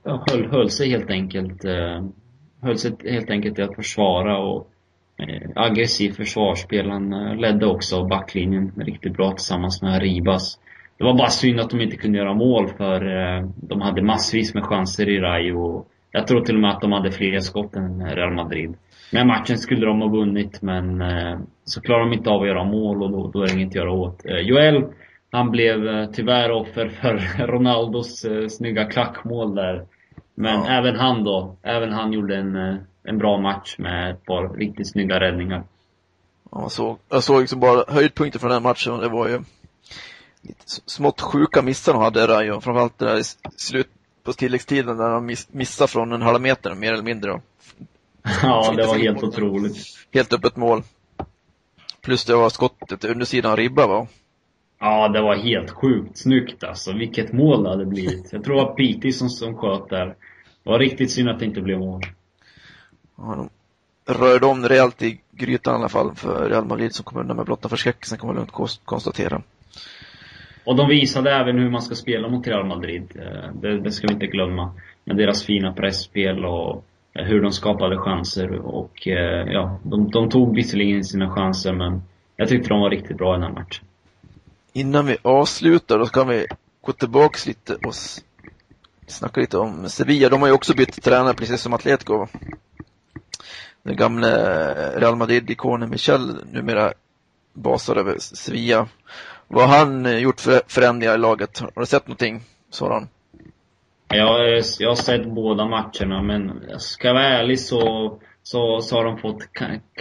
höll, 0.03 0.47
höll 0.51 0.69
sig 0.69 0.89
helt 0.89 1.10
enkelt, 1.10 1.65
eh, 1.65 2.06
höll 2.62 2.77
sig 2.77 2.91
helt 3.03 3.30
enkelt 3.30 3.56
till 3.56 3.63
att 3.63 3.75
försvara 3.75 4.38
och 4.38 4.71
aggressiv 5.56 6.12
försvarsspel. 6.12 6.89
Han 6.89 7.13
eh, 7.13 7.36
ledde 7.36 7.65
också 7.65 8.03
backlinjen 8.03 8.71
riktigt 8.77 9.13
bra 9.13 9.32
tillsammans 9.32 9.82
med 9.82 10.01
Ribas. 10.01 10.60
Det 10.97 11.03
var 11.03 11.17
bara 11.17 11.30
synd 11.30 11.60
att 11.60 11.69
de 11.69 11.82
inte 11.82 11.97
kunde 11.97 12.17
göra 12.17 12.34
mål 12.34 12.67
för 12.67 13.06
eh, 13.06 13.49
de 13.56 13.82
hade 13.82 14.01
massvis 14.01 14.53
med 14.53 14.63
chanser 14.63 15.10
i 15.10 15.19
Rayo. 15.19 15.86
Jag 16.12 16.27
tror 16.27 16.41
till 16.41 16.56
och 16.56 16.62
med 16.62 16.71
att 16.71 16.82
de 16.82 16.91
hade 16.91 17.12
fler 17.12 17.39
skott 17.39 17.75
än 17.75 18.06
Real 18.10 18.34
Madrid. 18.34 18.75
Men 19.12 19.27
matchen 19.27 19.58
skulle 19.58 19.86
de 19.86 20.01
ha 20.01 20.08
vunnit 20.08 20.62
men 20.62 21.01
eh, 21.01 21.39
så 21.63 21.82
klarar 21.82 21.99
de 21.99 22.13
inte 22.13 22.30
av 22.30 22.41
att 22.41 22.47
göra 22.47 22.63
mål 22.63 23.03
och 23.03 23.12
då, 23.12 23.32
då 23.34 23.41
är 23.41 23.47
det 23.47 23.53
inget 23.53 23.67
att 23.67 23.75
göra 23.75 23.91
åt. 23.91 24.25
Eh, 24.25 24.38
Joel, 24.38 24.84
han 25.32 25.51
blev 25.51 25.88
eh, 25.88 26.10
tyvärr 26.13 26.51
offer 26.51 26.88
för 26.88 27.47
Ronaldos 27.47 28.25
eh, 28.25 28.47
snygga 28.47 28.86
klackmål 28.86 29.56
där. 29.56 29.86
Men 30.36 30.60
ja. 30.60 30.69
även 30.69 30.95
han 30.95 31.23
då, 31.23 31.56
även 31.63 31.91
han 31.91 32.13
gjorde 32.13 32.36
en, 32.36 32.56
eh, 32.56 32.75
en 33.08 33.17
bra 33.17 33.38
match 33.38 33.76
med 33.78 34.12
ett 34.12 34.26
par 34.26 34.50
riktigt 34.50 34.91
snygga 34.91 35.20
räddningar. 35.20 35.63
Ja, 36.52 36.62
jag 36.62 36.72
såg, 36.72 36.98
jag 37.10 37.24
såg 37.24 37.41
liksom 37.41 37.60
bara 37.60 37.93
höjdpunkter 37.93 38.39
från 38.39 38.52
den 38.52 38.63
matchen 38.63 38.93
och 38.93 39.02
det 39.02 39.10
var 39.10 39.28
ju 39.28 39.41
lite 40.41 40.63
smått 40.65 41.22
sjuka 41.22 41.62
missar 41.62 41.93
de 41.93 42.02
hade 42.02 42.28
Rayo. 42.28 42.62
Framförallt 42.62 42.98
det 42.98 43.06
där 43.06 43.20
i 43.20 43.24
slut 43.56 43.88
på 44.24 44.34
tilläggstiden 44.34 44.98
när 44.98 45.10
de 45.10 45.26
miss, 45.26 45.54
missade 45.54 45.88
från 45.88 46.12
en 46.12 46.22
halv 46.22 46.41
meter 46.41 46.76
mer 46.76 46.93
eller 46.93 47.04
mindre. 47.04 47.41
Ja, 48.43 48.74
det 48.78 48.88
var 48.88 48.96
helt 48.96 49.24
otroligt. 49.24 49.78
Helt 50.13 50.34
öppet 50.34 50.56
mål. 50.56 50.84
Plus 52.02 52.26
det 52.26 52.36
var 52.36 52.50
skottet 52.50 53.06
undersidan 53.06 53.52
av 53.52 53.58
ribba 53.58 53.88
va? 53.88 54.08
Ja, 54.80 55.08
det 55.08 55.22
var 55.22 55.36
helt 55.36 55.72
sjukt 55.72 56.17
snyggt 56.17 56.63
alltså. 56.63 56.93
Vilket 56.93 57.34
mål 57.34 57.63
det 57.63 57.70
hade 57.70 57.86
blivit. 57.86 58.34
Jag 58.34 58.43
tror 58.43 58.56
det 58.56 58.63
var 58.63 58.74
Piti 58.74 59.12
som, 59.12 59.30
som 59.30 59.58
sköt 59.58 59.89
där. 59.89 60.06
Det 60.63 60.70
var 60.70 60.80
riktigt 60.80 61.12
synd 61.12 61.30
att 61.30 61.39
det 61.39 61.46
inte 61.46 61.62
blev 61.62 61.80
mål. 61.80 62.02
De 63.17 63.49
rörde 64.06 64.45
om 64.45 64.65
rejält 64.65 65.01
i 65.01 65.19
grytan 65.32 65.73
i 65.73 65.77
alla 65.77 65.89
fall 65.89 66.15
för 66.15 66.49
Real 66.49 66.65
Madrid 66.65 66.95
som 66.95 67.06
kom 67.06 67.19
undan 67.19 67.38
med 67.38 67.45
blotta 67.45 67.69
förskräckelsen 67.69 68.17
kan 68.17 68.27
man 68.27 68.36
lugnt 68.36 68.82
konstatera. 68.86 69.41
Och 70.65 70.75
de 70.75 70.89
visade 70.89 71.32
även 71.32 71.60
hur 71.60 71.69
man 71.69 71.82
ska 71.82 71.95
spela 71.95 72.27
mot 72.27 72.47
Real 72.47 72.65
Madrid. 72.65 73.12
Eh, 73.15 73.53
det, 73.53 73.80
det 73.80 73.91
ska 73.91 74.08
vi 74.08 74.13
inte 74.13 74.27
glömma. 74.27 74.73
Med 75.03 75.17
deras 75.17 75.43
fina 75.43 75.73
pressspel 75.73 76.45
och 76.45 76.86
hur 77.13 77.41
de 77.41 77.51
skapade 77.51 77.97
chanser 77.97 78.51
och 78.60 79.08
eh, 79.08 79.53
ja, 79.53 79.80
de, 79.84 80.12
de 80.12 80.30
tog 80.30 80.56
visserligen 80.56 81.03
sina 81.03 81.36
chanser 81.36 81.73
men 81.73 82.01
jag 82.36 82.49
tyckte 82.49 82.69
de 82.69 82.80
var 82.80 82.89
riktigt 82.89 83.17
bra 83.17 83.34
i 83.34 83.39
den 83.39 83.43
här 83.43 83.53
matchen. 83.53 83.86
Innan 84.73 85.06
vi 85.06 85.17
avslutar, 85.21 85.99
då 85.99 86.06
kan 86.06 86.27
vi 86.27 86.45
gå 86.82 86.91
tillbaks 86.91 87.47
lite 87.47 87.75
och 87.75 87.93
snacka 89.08 89.41
lite 89.41 89.58
om 89.58 89.89
Sevilla. 89.89 90.30
De 90.30 90.41
har 90.41 90.47
ju 90.47 90.53
också 90.53 90.75
bytt 90.75 91.03
tränare 91.03 91.34
precis 91.34 91.62
som 91.62 91.73
Atletico. 91.73 92.27
Den 93.88 93.95
gamle 93.95 94.28
eh, 94.28 95.00
Real 95.00 95.15
Madrid-ikonen 95.15 95.89
Michel 95.89 96.36
numera 96.52 96.93
basar 97.54 97.95
över 97.95 98.15
Sevilla. 98.19 98.88
Vad 99.47 99.69
har 99.69 99.78
han 99.78 100.06
eh, 100.06 100.17
gjort 100.17 100.39
för 100.39 100.62
förändringar 100.67 101.15
i 101.15 101.17
laget? 101.17 101.60
Har 101.60 101.82
du 101.82 101.86
sett 101.86 102.08
någonting 102.08 102.41
sådan? 102.69 103.08
Jag, 104.08 104.58
eh, 104.58 104.63
jag 104.80 104.89
har 104.89 104.95
sett 104.95 105.26
båda 105.26 105.65
matcherna 105.65 106.21
men 106.21 106.62
ska 106.78 107.08
jag 107.08 107.13
vara 107.13 107.26
ärlig 107.26 107.60
så, 107.60 108.13
så, 108.43 108.82
så 108.82 108.95
har 108.95 109.06
de 109.06 109.17
fått, 109.17 109.38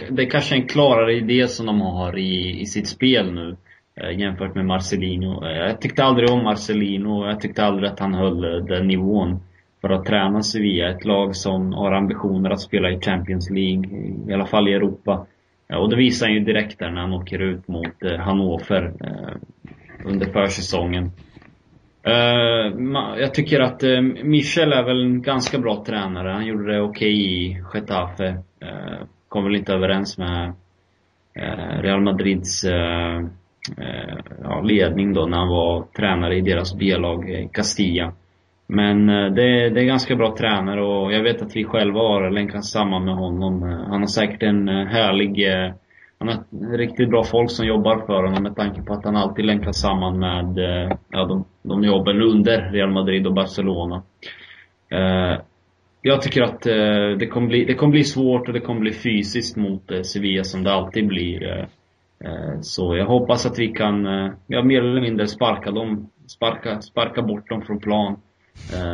det 0.09 0.23
är 0.23 0.29
kanske 0.29 0.55
en 0.55 0.67
klarare 0.67 1.13
idé 1.13 1.47
som 1.47 1.65
de 1.65 1.81
har 1.81 2.17
i, 2.17 2.61
i 2.61 2.65
sitt 2.65 2.87
spel 2.87 3.33
nu 3.33 3.57
jämfört 4.17 4.55
med 4.55 4.65
Marcelino. 4.65 5.45
Jag 5.45 5.81
tyckte 5.81 6.03
aldrig 6.03 6.29
om 6.29 6.43
Marcelino 6.43 7.27
jag 7.27 7.41
tyckte 7.41 7.65
aldrig 7.65 7.89
att 7.89 7.99
han 7.99 8.13
höll 8.13 8.65
den 8.65 8.87
nivån 8.87 9.39
för 9.81 9.89
att 9.89 10.05
träna 10.05 10.43
Sevilla, 10.43 10.89
ett 10.89 11.05
lag 11.05 11.35
som 11.35 11.73
har 11.73 11.91
ambitioner 11.91 12.49
att 12.49 12.61
spela 12.61 12.91
i 12.91 12.99
Champions 13.01 13.49
League, 13.49 13.89
i 14.27 14.33
alla 14.33 14.45
fall 14.45 14.67
i 14.67 14.73
Europa. 14.73 15.25
Och 15.73 15.89
det 15.89 15.95
visar 15.95 16.25
han 16.25 16.33
ju 16.33 16.39
direkt 16.39 16.79
där 16.79 16.91
när 16.91 17.01
han 17.01 17.13
åker 17.13 17.39
ut 17.39 17.67
mot 17.67 18.03
eh, 18.03 18.19
Hannover 18.19 18.93
eh, 19.01 19.35
under 20.05 20.25
försäsongen. 20.25 21.11
Eh, 22.03 22.73
jag 23.19 23.33
tycker 23.33 23.59
att 23.59 23.83
Michel 24.23 24.73
är 24.73 24.83
väl 24.83 25.01
en 25.01 25.21
ganska 25.21 25.59
bra 25.59 25.83
tränare. 25.85 26.29
Han 26.29 26.45
gjorde 26.45 26.73
det 26.73 26.81
okej 26.81 26.89
okay 26.89 27.09
i 27.09 27.63
Getafe. 27.73 28.37
Kom 29.27 29.43
väl 29.43 29.55
inte 29.55 29.73
överens 29.73 30.17
med 30.17 30.53
Real 31.81 32.01
Madrids 32.01 32.65
ledning 34.63 35.13
då 35.13 35.25
när 35.25 35.37
han 35.37 35.47
var 35.47 35.85
tränare 35.95 36.35
i 36.35 36.41
deras 36.41 36.75
B-lag 36.77 37.49
Castilla. 37.53 38.13
Men 38.67 39.09
eh, 39.09 39.33
det, 39.33 39.69
det 39.69 39.81
är 39.81 39.85
ganska 39.85 40.15
bra 40.15 40.35
tränare 40.37 40.83
och 40.85 41.13
jag 41.13 41.23
vet 41.23 41.41
att 41.41 41.55
vi 41.55 41.63
själva 41.63 41.99
har 41.99 42.29
länkat 42.29 42.65
samman 42.65 43.05
med 43.05 43.15
honom. 43.15 43.61
Han 43.61 43.99
har 43.99 44.07
säkert 44.07 44.43
en 44.43 44.69
eh, 44.69 44.85
härlig 44.85 45.47
eh, 45.53 45.73
han 46.19 46.27
har 46.27 46.77
riktigt 46.77 47.09
bra 47.09 47.23
folk 47.23 47.51
som 47.51 47.65
jobbar 47.65 48.05
för 48.05 48.23
honom 48.23 48.43
med 48.43 48.55
tanke 48.55 48.81
på 48.81 48.93
att 48.93 49.05
han 49.05 49.15
alltid 49.15 49.45
länkar 49.45 49.71
samman 49.71 50.19
med 50.19 50.57
ja, 51.09 51.25
de, 51.25 51.45
de 51.61 51.83
jobben 51.83 52.21
under 52.21 52.71
Real 52.71 52.91
Madrid 52.91 53.27
och 53.27 53.33
Barcelona. 53.33 54.03
Jag 56.01 56.21
tycker 56.21 56.41
att 56.41 56.61
det, 57.19 57.27
kommer 57.31 57.47
bli, 57.47 57.65
det 57.65 57.73
kommer 57.73 57.91
bli 57.91 58.03
svårt 58.03 58.47
och 58.47 58.53
det 58.53 58.59
kommer 58.59 58.81
bli 58.81 58.93
fysiskt 58.93 59.57
mot 59.57 59.91
Sevilla 60.05 60.43
som 60.43 60.63
det 60.63 60.73
alltid 60.73 61.07
blir. 61.07 61.67
Så 62.61 62.95
jag 62.95 63.05
hoppas 63.05 63.45
att 63.45 63.59
vi 63.59 63.67
kan, 63.67 64.05
ja, 64.47 64.63
mer 64.63 64.81
eller 64.81 65.01
mindre 65.01 65.27
sparka 65.27 65.71
dem, 65.71 66.09
sparka, 66.27 66.81
sparka 66.81 67.21
bort 67.21 67.49
dem 67.49 67.61
från 67.61 67.79
plan. 67.79 68.17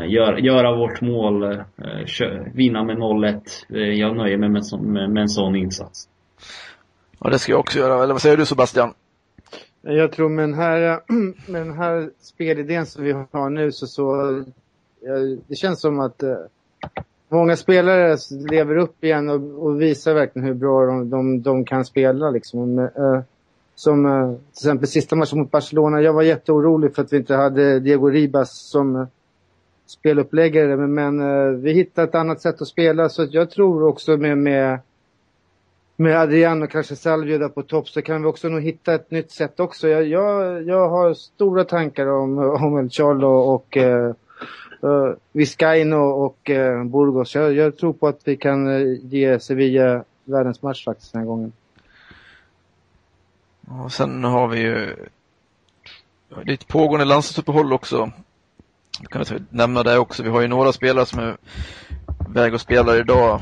Gör, 0.07 0.37
göra 0.37 0.75
vårt 0.75 1.01
mål, 1.01 1.63
vinna 2.53 2.83
med 2.83 2.97
0-1. 2.97 3.41
Jag 3.93 4.15
nöjer 4.15 4.37
mig 4.37 4.49
med, 4.49 4.63
med, 4.81 5.09
med 5.09 5.21
en 5.21 5.29
sån 5.29 5.55
insats. 5.55 6.07
Ja, 7.19 7.29
det 7.29 7.39
ska 7.39 7.51
jag 7.51 7.59
också 7.59 7.79
göra. 7.79 8.03
Eller 8.03 8.13
vad 8.13 8.21
säger 8.21 8.37
du 8.37 8.45
Sebastian? 8.45 8.93
Jag 9.81 10.11
tror 10.11 10.29
med 10.29 10.43
den 10.43 10.53
här, 10.53 10.99
med 11.51 11.61
den 11.61 11.73
här 11.73 12.09
spelidén 12.21 12.85
som 12.85 13.03
vi 13.03 13.11
har 13.11 13.49
nu 13.49 13.71
så, 13.71 13.87
så 13.87 14.43
det 15.47 15.55
känns 15.55 15.81
som 15.81 15.99
att 15.99 16.23
eh, 16.23 16.35
många 17.29 17.55
spelare 17.55 18.17
lever 18.49 18.77
upp 18.77 19.03
igen 19.03 19.29
och, 19.29 19.65
och 19.65 19.81
visar 19.81 20.13
verkligen 20.13 20.47
hur 20.47 20.53
bra 20.53 20.85
de, 20.85 21.09
de, 21.09 21.41
de 21.41 21.65
kan 21.65 21.85
spela. 21.85 22.29
Liksom. 22.29 22.79
Eh, 22.79 23.21
som 23.75 24.05
eh, 24.05 24.29
till 24.31 24.65
exempel 24.67 24.87
sista 24.87 25.15
matchen 25.15 25.39
mot 25.39 25.51
Barcelona. 25.51 26.01
Jag 26.01 26.13
var 26.13 26.23
jätteorolig 26.23 26.95
för 26.95 27.01
att 27.01 27.13
vi 27.13 27.17
inte 27.17 27.35
hade 27.35 27.79
Diego 27.79 28.09
Ribas 28.09 28.69
som 28.69 29.07
speluppläggare. 29.85 30.77
Men, 30.77 30.93
men 30.93 31.19
eh, 31.19 31.51
vi 31.51 31.73
hittar 31.73 32.03
ett 32.03 32.15
annat 32.15 32.41
sätt 32.41 32.61
att 32.61 32.67
spela 32.67 33.09
så 33.09 33.27
jag 33.31 33.51
tror 33.51 33.83
också 33.83 34.17
med, 34.17 34.37
med 34.37 34.79
med 35.95 36.17
Adrian 36.17 36.63
och 36.63 36.71
kanske 36.71 36.95
Salvio 36.95 37.37
där 37.37 37.49
på 37.49 37.63
topp 37.63 37.89
så 37.89 38.01
kan 38.01 38.21
vi 38.21 38.27
också 38.27 38.49
nog 38.49 38.61
hitta 38.61 38.93
ett 38.93 39.11
nytt 39.11 39.31
sätt 39.31 39.59
också. 39.59 39.87
Jag, 39.87 40.07
jag, 40.07 40.63
jag 40.63 40.89
har 40.89 41.13
stora 41.13 41.63
tankar 41.63 42.07
om, 42.07 42.37
om 42.37 42.77
El 42.77 42.89
Charlo 42.89 43.27
och 43.27 43.77
eh, 43.77 44.13
uh, 44.83 45.13
Vizcaino 45.31 45.95
och 45.95 46.49
eh, 46.49 46.83
Burgos. 46.83 47.35
Jag, 47.35 47.53
jag, 47.53 47.77
tror 47.77 47.93
på 47.93 48.07
att 48.07 48.21
vi 48.23 48.37
kan 48.37 48.67
eh, 48.67 48.97
ge 49.01 49.39
Sevilla 49.39 50.03
världens 50.23 50.61
match 50.61 50.85
faktiskt 50.85 51.11
den 51.11 51.21
här 51.21 51.27
gången. 51.27 51.51
Och 53.83 53.91
sen 53.91 54.23
har 54.23 54.47
vi 54.47 54.59
ju 54.59 54.95
lite 56.43 56.65
pågående 56.65 57.05
landslagsuppehåll 57.05 57.73
också 57.73 58.11
kan 59.09 59.25
jag 59.29 59.43
nämna 59.49 59.83
det 59.83 59.97
också. 59.97 60.23
Vi 60.23 60.29
har 60.29 60.41
ju 60.41 60.47
några 60.47 60.71
spelare 60.71 61.05
som 61.05 61.19
är 61.19 61.37
väg 62.29 62.53
och 62.53 62.61
spelar 62.61 62.99
idag. 62.99 63.39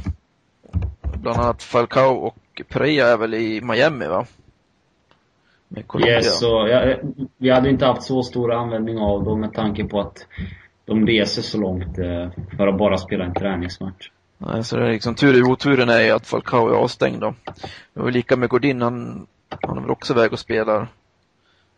Bland 1.21 1.39
annat 1.39 1.63
Falcao 1.63 2.13
och 2.13 2.61
Pereira 2.69 3.07
är 3.07 3.17
väl 3.17 3.33
i 3.33 3.61
Miami 3.61 4.07
va? 4.07 4.25
Yes, 6.07 6.39
så, 6.39 6.67
ja, 6.67 6.95
vi 7.37 7.49
hade 7.49 7.69
inte 7.69 7.85
haft 7.85 8.03
så 8.03 8.23
stor 8.23 8.53
användning 8.53 8.97
av 8.97 9.23
dem 9.23 9.39
med 9.39 9.53
tanke 9.53 9.83
på 9.83 9.99
att 9.99 10.27
de 10.85 11.07
reser 11.07 11.41
så 11.41 11.57
långt 11.57 11.97
eh, 11.97 12.29
för 12.57 12.67
att 12.67 12.77
bara 12.77 12.97
spela 12.97 13.25
en 13.25 13.33
träningsmatch. 13.33 14.09
Nej, 14.37 14.63
så 14.63 14.77
det 14.77 14.87
är 14.87 14.91
liksom 14.91 15.15
tur 15.15 15.37
i 15.37 15.43
oturen 15.43 15.89
är 15.89 16.01
ju 16.01 16.09
att 16.11 16.27
Falcao 16.27 16.69
är 16.69 16.73
avstängd 16.73 17.21
då. 17.21 17.33
Det 17.93 18.01
var 18.01 18.11
lika 18.11 18.35
med 18.35 18.49
Godin, 18.49 18.81
han, 18.81 19.27
han 19.61 19.77
är 19.77 19.81
väl 19.81 19.91
också 19.91 20.13
väg 20.13 20.33
och 20.33 20.39
spelar 20.39 20.87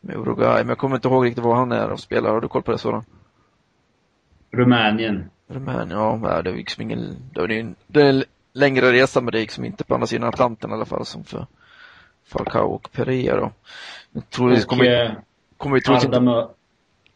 med 0.02 0.16
Uruguay, 0.16 0.58
men 0.58 0.70
jag 0.70 0.78
kommer 0.78 0.96
inte 0.96 1.08
ihåg 1.08 1.26
riktigt 1.26 1.44
var 1.44 1.56
han 1.56 1.72
är 1.72 1.90
och 1.90 2.00
spelar. 2.00 2.30
Har 2.30 2.42
du 2.42 2.48
koll 2.48 2.62
på 2.62 2.72
det 2.72 2.78
Soran? 2.78 3.04
Rumänien. 4.54 5.30
Rumänien, 5.48 5.90
ja, 6.24 6.42
det 6.42 6.50
är 6.50 6.56
liksom 6.56 6.82
ingen, 6.82 7.16
det 7.34 7.42
är 7.42 7.52
en, 7.52 7.76
det 7.88 8.02
är 8.02 8.10
en 8.10 8.24
längre 8.54 8.92
resa 8.92 9.22
men 9.22 9.32
det 9.32 9.38
är 9.38 9.42
liksom 9.42 9.66
inte 9.66 9.84
på 9.84 9.94
andra 9.94 10.08
sidan 10.08 10.28
Atlanten 10.28 10.72
i 10.72 10.74
alla 10.74 10.86
fall 10.86 11.06
som 11.06 11.24
för 11.24 11.48
Falcao 12.26 12.68
och 12.68 12.92
Pereira 12.92 13.36
då. 13.36 13.52
Jag 14.12 14.30
tror 14.30 14.52
och, 14.52 14.62
kommer, 14.62 15.06
eh, 15.06 15.12
kommer 15.58 15.76
vi 15.76 15.82
troligtvis 15.82 16.06
inte... 16.06 16.48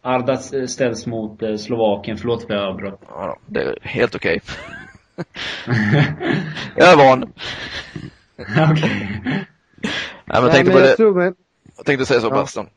Arda 0.02 0.38
ställs 0.68 1.08
mot 1.08 1.44
eh, 1.44 1.56
Slovakien, 1.56 2.18
förlåt 2.18 2.48
för 2.48 2.54
jag 2.54 2.64
avbröt. 2.64 3.00
Ja, 3.08 3.40
det 3.46 3.62
är 3.62 3.78
helt 3.82 4.16
okej. 4.16 4.42
Okay. 5.16 5.26
jag 6.76 6.92
är 6.92 6.98
van. 6.98 7.24
okej. 8.38 8.72
Okay. 8.72 8.90
Nej, 10.26 10.42
men 10.42 10.44
jag 10.44 10.52
tänkte 10.52 10.74
på 10.74 10.80
det. 10.80 10.96
Tror, 10.96 11.14
men... 11.14 11.36
Jag 11.78 11.86
tänkte 11.86 12.06
säga 12.06 12.20
så, 12.20 12.28
ja. 12.28 12.32
Bastian. 12.32 12.70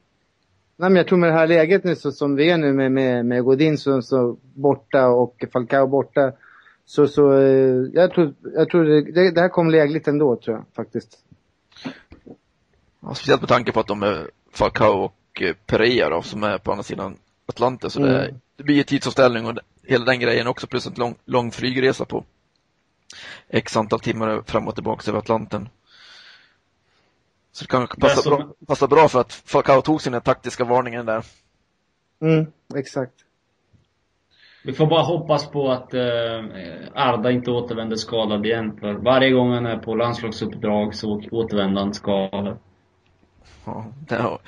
Nej, 0.81 0.91
men 0.91 0.97
jag 0.97 1.07
tror 1.07 1.19
med 1.19 1.31
det 1.31 1.35
här 1.35 1.47
läget 1.47 1.85
nu 1.85 1.97
så, 1.97 2.13
som 2.13 2.37
vi 2.37 2.51
är 2.51 2.59
nu 2.59 2.73
med, 2.73 2.93
med, 2.93 3.27
med 3.27 3.45
Godin 3.45 3.79
så, 3.79 4.03
så 4.03 4.37
borta 4.55 5.09
och 5.09 5.45
Falcao 5.53 5.87
borta. 5.87 6.33
Så, 6.85 7.09
så 7.09 7.33
eh, 7.33 7.89
jag 7.93 8.13
tror, 8.13 8.35
jag 8.55 8.69
tror 8.71 8.85
det, 8.85 9.31
det 9.31 9.41
här 9.41 9.49
kommer 9.49 9.71
lägligt 9.71 10.09
ändå 10.09 10.37
tror 10.37 10.57
jag 10.57 10.65
faktiskt. 10.77 11.19
Ja, 13.01 13.15
speciellt 13.15 13.41
med 13.41 13.49
tanke 13.49 13.73
på 13.73 13.81
att 13.81 13.87
de 13.87 14.03
är 14.03 14.31
Falcao 14.53 14.93
och 14.93 15.43
eh, 15.43 15.55
Pereira 15.67 16.09
då, 16.09 16.23
som 16.23 16.43
är 16.43 16.59
på 16.59 16.73
andra 16.73 16.83
sidan 16.83 17.17
Atlanten. 17.47 17.91
Så 17.91 18.01
mm. 18.01 18.13
det, 18.13 18.35
det 18.57 18.63
blir 18.63 18.83
tidsomställning 18.83 19.47
och 19.47 19.59
hela 19.87 20.05
den 20.05 20.21
grejen 20.21 20.47
också 20.47 20.67
plus 20.67 20.87
en 20.87 20.95
lång, 20.97 21.15
lång 21.25 21.51
flygresa 21.51 22.05
på 22.05 22.25
x 23.49 23.77
antal 23.77 24.01
timmar 24.01 24.43
fram 24.47 24.69
och 24.69 24.75
tillbaka 24.75 25.11
över 25.11 25.19
Atlanten. 25.19 25.69
Så 27.53 27.65
det 27.65 27.69
kan 27.69 27.87
passa, 27.87 28.23
som... 28.23 28.37
bra, 28.37 28.49
passa 28.67 28.87
bra 28.87 29.09
för 29.09 29.21
att 29.21 29.33
Falcao 29.33 29.83
tog 29.83 30.03
sina 30.03 30.21
taktiska 30.21 30.65
varningen 30.65 31.07
där. 31.07 31.25
Mm, 32.23 32.47
exakt. 32.77 33.15
Vi 34.65 34.73
får 34.73 34.87
bara 34.87 35.03
hoppas 35.03 35.51
på 35.51 35.71
att 35.71 35.95
eh, 35.95 36.45
Arda 36.95 37.31
inte 37.31 37.51
återvänder 37.51 37.97
skadad 37.97 38.47
igen. 38.47 38.77
För 38.81 38.93
varje 38.93 39.31
gång 39.31 39.53
han 39.53 39.67
är 39.67 39.79
på 39.79 39.95
landslagsuppdrag 39.95 40.95
så 40.95 41.23
återvänder 41.31 41.83
han 41.83 41.95
skadad. 41.95 42.59
Ja, 43.65 43.87
det 44.09 44.17
har, 44.17 44.39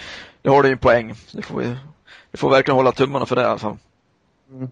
det 0.43 0.51
har 0.51 0.63
du 0.63 0.69
ju 0.69 0.73
en 0.73 0.79
poäng. 0.79 1.15
Det 1.33 1.43
får 1.43 1.59
vi, 1.59 1.77
vi 2.31 2.39
får 2.39 2.51
verkligen 2.51 2.77
hålla 2.77 2.93
tummarna 2.93 3.27
för 3.27 3.37
det 3.37 3.43
i 3.43 3.45
alla 3.45 3.59
fall. 3.59 3.77
Mm. 4.51 4.71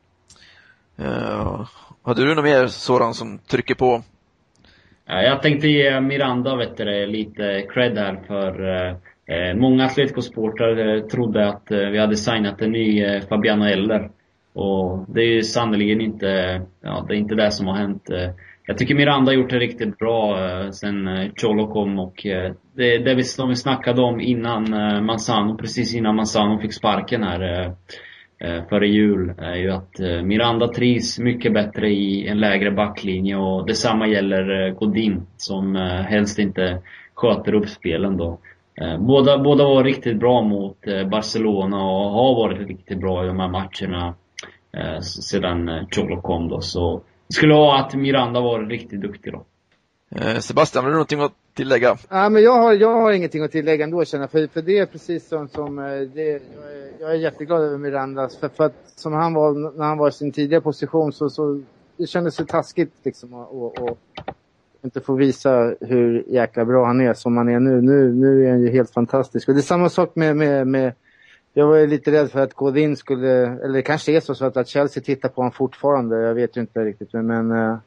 Uh, 1.01 1.69
hade 2.03 2.25
du 2.25 2.35
något 2.35 2.45
mer 2.45 2.66
sådan 2.66 3.14
som 3.14 3.38
trycker 3.38 3.75
på 3.75 4.03
jag 5.12 5.42
tänkte 5.42 5.68
ge 5.68 6.01
Miranda 6.01 6.57
vet 6.57 6.77
du, 6.77 7.07
lite 7.07 7.66
cred 7.68 7.99
här 7.99 8.20
för 8.27 8.68
eh, 8.68 8.96
eh, 9.37 9.57
många 9.57 9.85
Atletico-supportrar 9.87 10.96
eh, 10.96 11.03
trodde 11.03 11.49
att 11.49 11.66
vi 11.68 11.99
hade 11.99 12.16
signat 12.16 12.62
en 12.62 12.73
ny 12.73 13.20
Fabiano 13.20 13.64
Eller. 13.64 14.11
Och 14.53 15.05
det 15.09 15.20
är 15.20 15.27
ju 15.27 15.42
sannerligen 15.42 16.01
inte, 16.01 16.61
ja, 16.83 17.05
det 17.09 17.14
är 17.14 17.18
inte 17.18 17.35
det 17.35 17.51
som 17.51 17.66
har 17.66 17.75
hänt. 17.75 18.03
Jag 18.66 18.79
tycker 18.79 18.94
Miranda 18.94 19.33
har 19.33 19.37
gjort 19.37 19.51
det 19.51 19.59
riktigt 19.59 19.99
bra 19.99 20.37
sen 20.73 21.09
Cholo 21.37 21.73
kom 21.73 21.99
och 21.99 22.27
det, 22.77 22.99
det 22.99 23.14
vi, 23.14 23.23
som 23.23 23.49
vi 23.49 23.57
snackade 23.57 24.03
om 24.03 24.20
innan 24.20 24.70
Manzano, 25.05 25.57
precis 25.57 25.94
innan 25.94 26.16
Manzano 26.16 26.61
fick 26.61 26.75
sparken 26.75 27.23
här 27.23 27.73
Eh, 28.44 28.64
före 28.68 28.88
jul 28.88 29.35
är 29.38 29.55
ju 29.55 29.70
att 29.70 30.00
eh, 30.00 30.22
Miranda 30.22 30.68
trivs 30.68 31.18
mycket 31.18 31.53
bättre 31.53 31.90
i 31.90 32.29
en 32.29 32.40
lägre 32.40 32.70
backlinje 32.70 33.37
och 33.37 33.66
detsamma 33.66 34.07
gäller 34.07 34.66
eh, 34.66 34.74
Godin 34.74 35.26
som 35.37 35.74
helst 36.09 36.38
inte 36.38 36.83
sköter 37.14 37.55
upp 37.55 37.68
spelen 37.68 38.16
då. 38.16 38.38
Båda, 38.98 39.38
båda 39.38 39.64
var 39.64 39.85
riktigt 39.85 40.16
bra 40.16 40.42
mot 40.42 40.79
Barcelona 41.11 41.76
och 41.76 42.11
har 42.11 42.35
varit 42.35 42.68
riktigt 42.68 43.00
bra 43.00 43.24
i 43.24 43.26
de 43.26 43.40
här 43.40 43.48
matcherna 43.48 44.14
sedan 45.03 45.87
Cholo 45.90 46.20
kom 46.20 46.48
då. 46.48 46.61
Så 46.61 47.03
det 47.29 47.35
skulle 47.35 47.55
vara 47.55 47.79
att 47.79 47.94
Miranda 47.94 48.40
var 48.40 48.66
riktigt 48.66 49.00
duktig 49.00 49.33
då. 49.33 49.44
Sebastian, 50.40 50.85
har 50.85 50.90
du 50.90 50.94
någonting 50.94 51.20
att 51.20 51.33
tillägga? 51.55 51.97
Ja, 52.09 52.29
men 52.29 52.43
jag 52.43 52.53
har, 52.53 52.73
jag 52.73 52.95
har 52.95 53.13
ingenting 53.13 53.43
att 53.43 53.53
tillägga 53.53 53.85
ändå 53.85 54.05
känner 54.05 54.27
för, 54.27 54.47
för 54.47 54.63
det 54.63 54.79
är 54.79 54.87
precis 54.87 55.29
som, 55.29 55.49
som 55.49 55.79
eh, 55.79 55.85
det, 55.85 56.25
jag, 56.25 56.73
är, 56.73 57.01
jag 57.01 57.11
är 57.11 57.15
jätteglad 57.15 57.63
över 57.63 57.79
Mirandas, 57.79 58.37
för, 58.37 58.49
för 58.49 58.65
att 58.65 58.75
som 58.97 59.13
han 59.13 59.35
var 59.35 59.77
när 59.79 59.85
han 59.85 59.99
var 59.99 60.09
i 60.09 60.13
sin 60.13 60.33
tidigare 60.33 60.63
position 60.63 61.13
så, 61.13 61.31
så 61.31 61.63
det 61.97 62.07
kändes 62.07 62.37
det 62.37 62.47
taskigt 62.47 62.93
liksom 63.03 63.35
att 63.35 63.99
inte 64.85 65.01
få 65.01 65.15
visa 65.15 65.75
hur 65.81 66.25
jäkla 66.29 66.65
bra 66.65 66.87
han 66.87 67.01
är 67.01 67.15
som 67.15 67.37
han 67.37 67.49
är 67.49 67.61
nu. 67.61 67.81
Nu, 67.81 68.13
nu 68.13 68.47
är 68.47 68.51
han 68.51 68.61
ju 68.61 68.71
helt 68.71 68.91
fantastisk. 68.91 69.49
Och 69.49 69.55
det 69.55 69.61
är 69.61 69.63
samma 69.63 69.89
sak 69.89 70.17
med, 70.17 70.37
med, 70.37 70.67
med 70.67 70.93
jag 71.55 71.67
var 71.67 71.87
lite 71.87 72.13
rädd 72.13 72.31
för 72.31 72.41
att 72.41 72.55
Godin 72.55 72.97
skulle, 72.97 73.47
eller 73.47 73.73
det 73.75 73.83
kanske 73.83 74.13
är 74.13 74.21
så, 74.21 74.35
så 74.35 74.45
att, 74.45 74.57
att 74.57 74.69
Chelsea 74.69 75.03
tittar 75.03 75.29
på 75.29 75.41
honom 75.41 75.53
fortfarande. 75.53 76.21
Jag 76.21 76.35
vet 76.35 76.57
ju 76.57 76.61
inte 76.61 76.85
riktigt 76.85 77.13
men, 77.13 77.27
men 77.27 77.51
eh, 77.51 77.79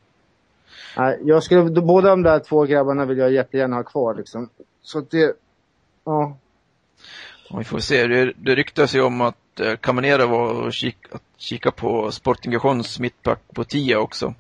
jag 1.22 1.44
skulle, 1.44 1.82
båda 1.82 2.10
de 2.10 2.24
där 2.24 2.40
två 2.40 2.64
grabbarna 2.64 3.06
vill 3.06 3.18
jag 3.18 3.32
jättegärna 3.32 3.76
ha 3.76 3.84
kvar 3.84 4.16
liksom. 4.16 4.50
Så 4.82 5.00
att 5.00 5.12
det, 5.12 5.36
ja. 6.06 6.38
ja 7.50 7.58
vi 7.58 7.64
får 7.64 7.80
se. 7.80 8.08
Det, 8.08 8.34
det 8.38 8.56
ryktas 8.56 8.96
ju 8.96 9.02
om 9.02 9.22
att 9.22 9.60
eh, 9.60 9.76
Caminera 9.76 10.26
var 10.26 10.66
och 10.66 10.74
kika, 10.74 11.20
kika 11.38 11.72
på 11.72 12.12
Sporting 12.12 12.52
Gijóns 12.52 13.00
mittback 13.00 13.40
på 13.54 13.64
10 13.64 13.98
också. 13.98 14.34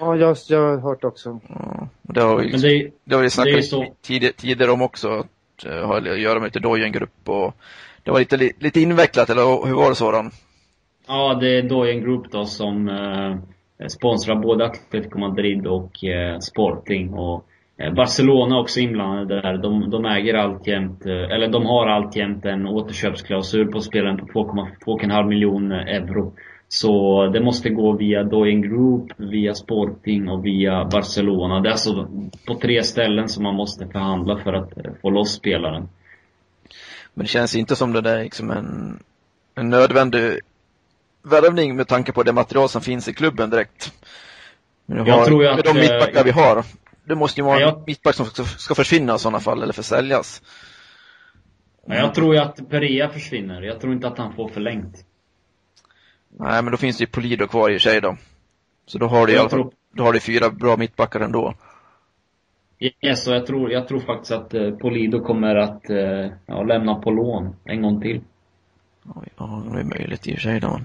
Ja, 0.00 0.16
jag, 0.16 0.36
jag 0.48 0.60
har 0.60 0.78
hört 0.78 1.04
också. 1.04 1.40
Ja, 1.48 1.88
det 2.02 2.20
har 2.20 2.42
ju, 2.42 2.50
det, 2.50 2.90
det 3.04 3.14
har 3.14 3.22
vi 3.22 3.30
snackat 3.30 3.64
tidigare, 4.02 4.32
tidigare 4.32 4.70
om 4.70 4.82
också, 4.82 5.08
att 5.08 5.66
uh, 5.66 5.86
ha 5.86 5.96
att 5.96 6.20
göra 6.20 6.38
med 6.38 6.46
lite 6.46 6.60
Dojen-grupp 6.60 7.28
och 7.28 7.54
det 8.02 8.10
var 8.10 8.18
lite, 8.18 8.36
lite 8.36 8.80
invecklat, 8.80 9.30
eller 9.30 9.66
hur 9.66 9.74
var 9.74 9.88
det 9.88 9.94
Soran? 9.94 10.30
Ja, 11.06 11.34
det 11.40 11.58
är 11.58 11.62
Dojen 11.62 12.00
Group 12.00 12.32
då 12.32 12.46
som 12.46 12.88
uh 12.88 13.30
Eh, 13.30 13.36
Eh, 13.80 13.86
sponsrar 13.86 14.36
både 14.36 14.64
Atletico 14.64 15.18
Madrid 15.18 15.66
och 15.66 16.04
eh, 16.04 16.38
Sporting. 16.38 17.14
Och 17.14 17.46
Barcelona 17.76 17.94
Barcelona 17.96 18.60
också 18.60 18.80
inblandade 18.80 19.40
där. 19.40 19.58
De, 19.58 19.90
de 19.90 20.04
äger 20.04 20.34
alltjämt, 20.34 21.06
eller 21.06 21.48
de 21.48 21.66
har 21.66 21.86
alltjämt 21.86 22.44
en 22.44 22.66
återköpsklausul 22.66 23.72
på 23.72 23.80
spelaren 23.80 24.26
på 24.26 24.44
2,5 24.84 25.28
miljoner 25.28 25.86
euro. 25.86 26.32
Så 26.68 27.26
det 27.26 27.40
måste 27.40 27.70
gå 27.70 27.92
via 27.92 28.22
Doyen 28.22 28.62
Group, 28.62 29.12
via 29.16 29.54
Sporting 29.54 30.28
och 30.28 30.46
via 30.46 30.84
Barcelona. 30.84 31.60
Det 31.60 31.68
är 31.68 31.70
alltså 31.70 32.08
på 32.46 32.54
tre 32.54 32.82
ställen 32.82 33.28
som 33.28 33.42
man 33.42 33.54
måste 33.54 33.86
förhandla 33.86 34.38
för 34.38 34.52
att 34.52 34.72
få 35.02 35.10
loss 35.10 35.32
spelaren. 35.32 35.88
Men 37.14 37.24
det 37.24 37.28
känns 37.28 37.56
inte 37.56 37.76
som 37.76 37.92
det 37.92 38.00
där 38.00 38.22
liksom 38.22 38.50
en, 38.50 38.98
en 39.54 39.68
nödvändig 39.68 40.40
värvning 41.22 41.76
med 41.76 41.88
tanke 41.88 42.12
på 42.12 42.22
det 42.22 42.32
material 42.32 42.68
som 42.68 42.82
finns 42.82 43.08
i 43.08 43.14
klubben 43.14 43.50
direkt. 43.50 43.92
Men 44.86 45.06
jag 45.06 45.14
har, 45.14 45.26
tror 45.26 45.46
att, 45.46 45.56
med 45.56 45.64
de 45.64 45.80
mittbackar 45.80 46.20
äh, 46.20 46.24
vi 46.24 46.30
har. 46.30 46.64
Det 47.04 47.14
måste 47.14 47.40
ju 47.40 47.44
vara 47.44 47.60
jag, 47.60 47.78
en 47.78 47.84
mittback 47.86 48.14
som 48.14 48.26
ska, 48.26 48.44
ska 48.44 48.74
försvinna 48.74 49.14
i 49.14 49.18
sådana 49.18 49.40
fall, 49.40 49.62
eller 49.62 49.72
försäljas. 49.72 50.42
Mm. 51.86 51.98
Jag 51.98 52.14
tror 52.14 52.34
ju 52.34 52.40
att 52.40 52.70
Perea 52.70 53.08
försvinner. 53.08 53.62
Jag 53.62 53.80
tror 53.80 53.92
inte 53.92 54.08
att 54.08 54.18
han 54.18 54.32
får 54.32 54.48
förlängt. 54.48 55.04
Nej, 56.38 56.62
men 56.62 56.70
då 56.70 56.76
finns 56.76 56.98
det 56.98 57.02
ju 57.02 57.06
Polido 57.06 57.46
kvar 57.46 57.70
i 57.70 57.76
och 57.76 57.80
sig 57.80 58.00
då. 58.00 58.16
Så 58.86 58.98
då 58.98 59.06
har 59.06 59.26
du 59.26 59.48
fall, 59.48 59.70
då 59.92 60.04
har 60.04 60.12
du 60.12 60.20
fyra 60.20 60.50
bra 60.50 60.76
mittbackar 60.76 61.20
ändå. 61.20 61.54
Yes, 63.00 63.26
och 63.26 63.34
jag 63.34 63.46
tror, 63.46 63.72
jag 63.72 63.88
tror 63.88 64.00
faktiskt 64.00 64.32
att 64.32 64.54
eh, 64.54 64.70
Polido 64.70 65.24
kommer 65.24 65.56
att 65.56 65.90
eh, 65.90 66.32
ja, 66.46 66.62
lämna 66.62 66.94
på 66.94 67.10
lån 67.10 67.56
en 67.64 67.82
gång 67.82 68.00
till. 68.00 68.20
Ja, 69.36 69.62
det 69.72 69.80
är 69.80 69.84
möjligt 69.84 70.26
i 70.26 70.32
och 70.32 70.34
för 70.34 70.42
sig 70.42 70.60
då. 70.60 70.80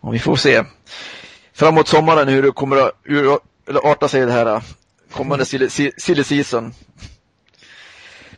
Och 0.00 0.14
vi 0.14 0.18
får 0.18 0.36
se 0.36 0.64
framåt 1.52 1.88
sommaren 1.88 2.28
hur 2.28 2.42
det 2.42 2.52
kommer 2.52 2.76
att 2.76 2.92
hur, 3.02 3.38
eller 3.68 3.90
arta 3.90 4.08
sig 4.08 4.26
det 4.26 4.32
här 4.32 4.46
äh, 4.46 4.62
kommande 5.12 5.44
silly 5.44 6.24
season. 6.24 6.74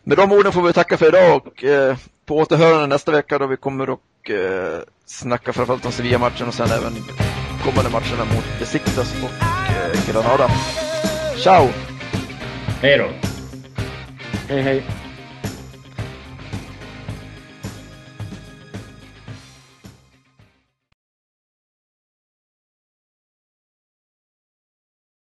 Med 0.05 0.17
de 0.17 0.33
orden 0.33 0.53
får 0.53 0.63
vi 0.63 0.73
tacka 0.73 0.97
för 0.97 1.09
idag 1.09 1.47
och 1.47 1.65
eh, 1.65 1.97
på 2.27 2.39
återhörande 2.39 2.87
nästa 2.87 3.13
vecka 3.13 3.39
då 3.39 3.47
vi 3.47 3.57
kommer 3.57 3.91
och 3.91 4.31
eh, 4.31 4.81
snacka 5.07 5.53
framförallt 5.53 5.87
om 5.87 5.93
Sevilla-matchen 5.93 6.49
och 6.49 6.55
sen 6.55 6.71
även 6.71 6.93
kommande 7.65 7.91
matcherna 7.91 8.25
mot 8.25 8.59
Besiktas 8.59 9.15
och 9.23 9.45
eh, 9.73 10.13
Granada. 10.13 10.51
Ciao! 11.43 11.69
Hej 12.81 12.99
då! 12.99 13.09
Hej 14.49 14.63
hej! 14.63 15.02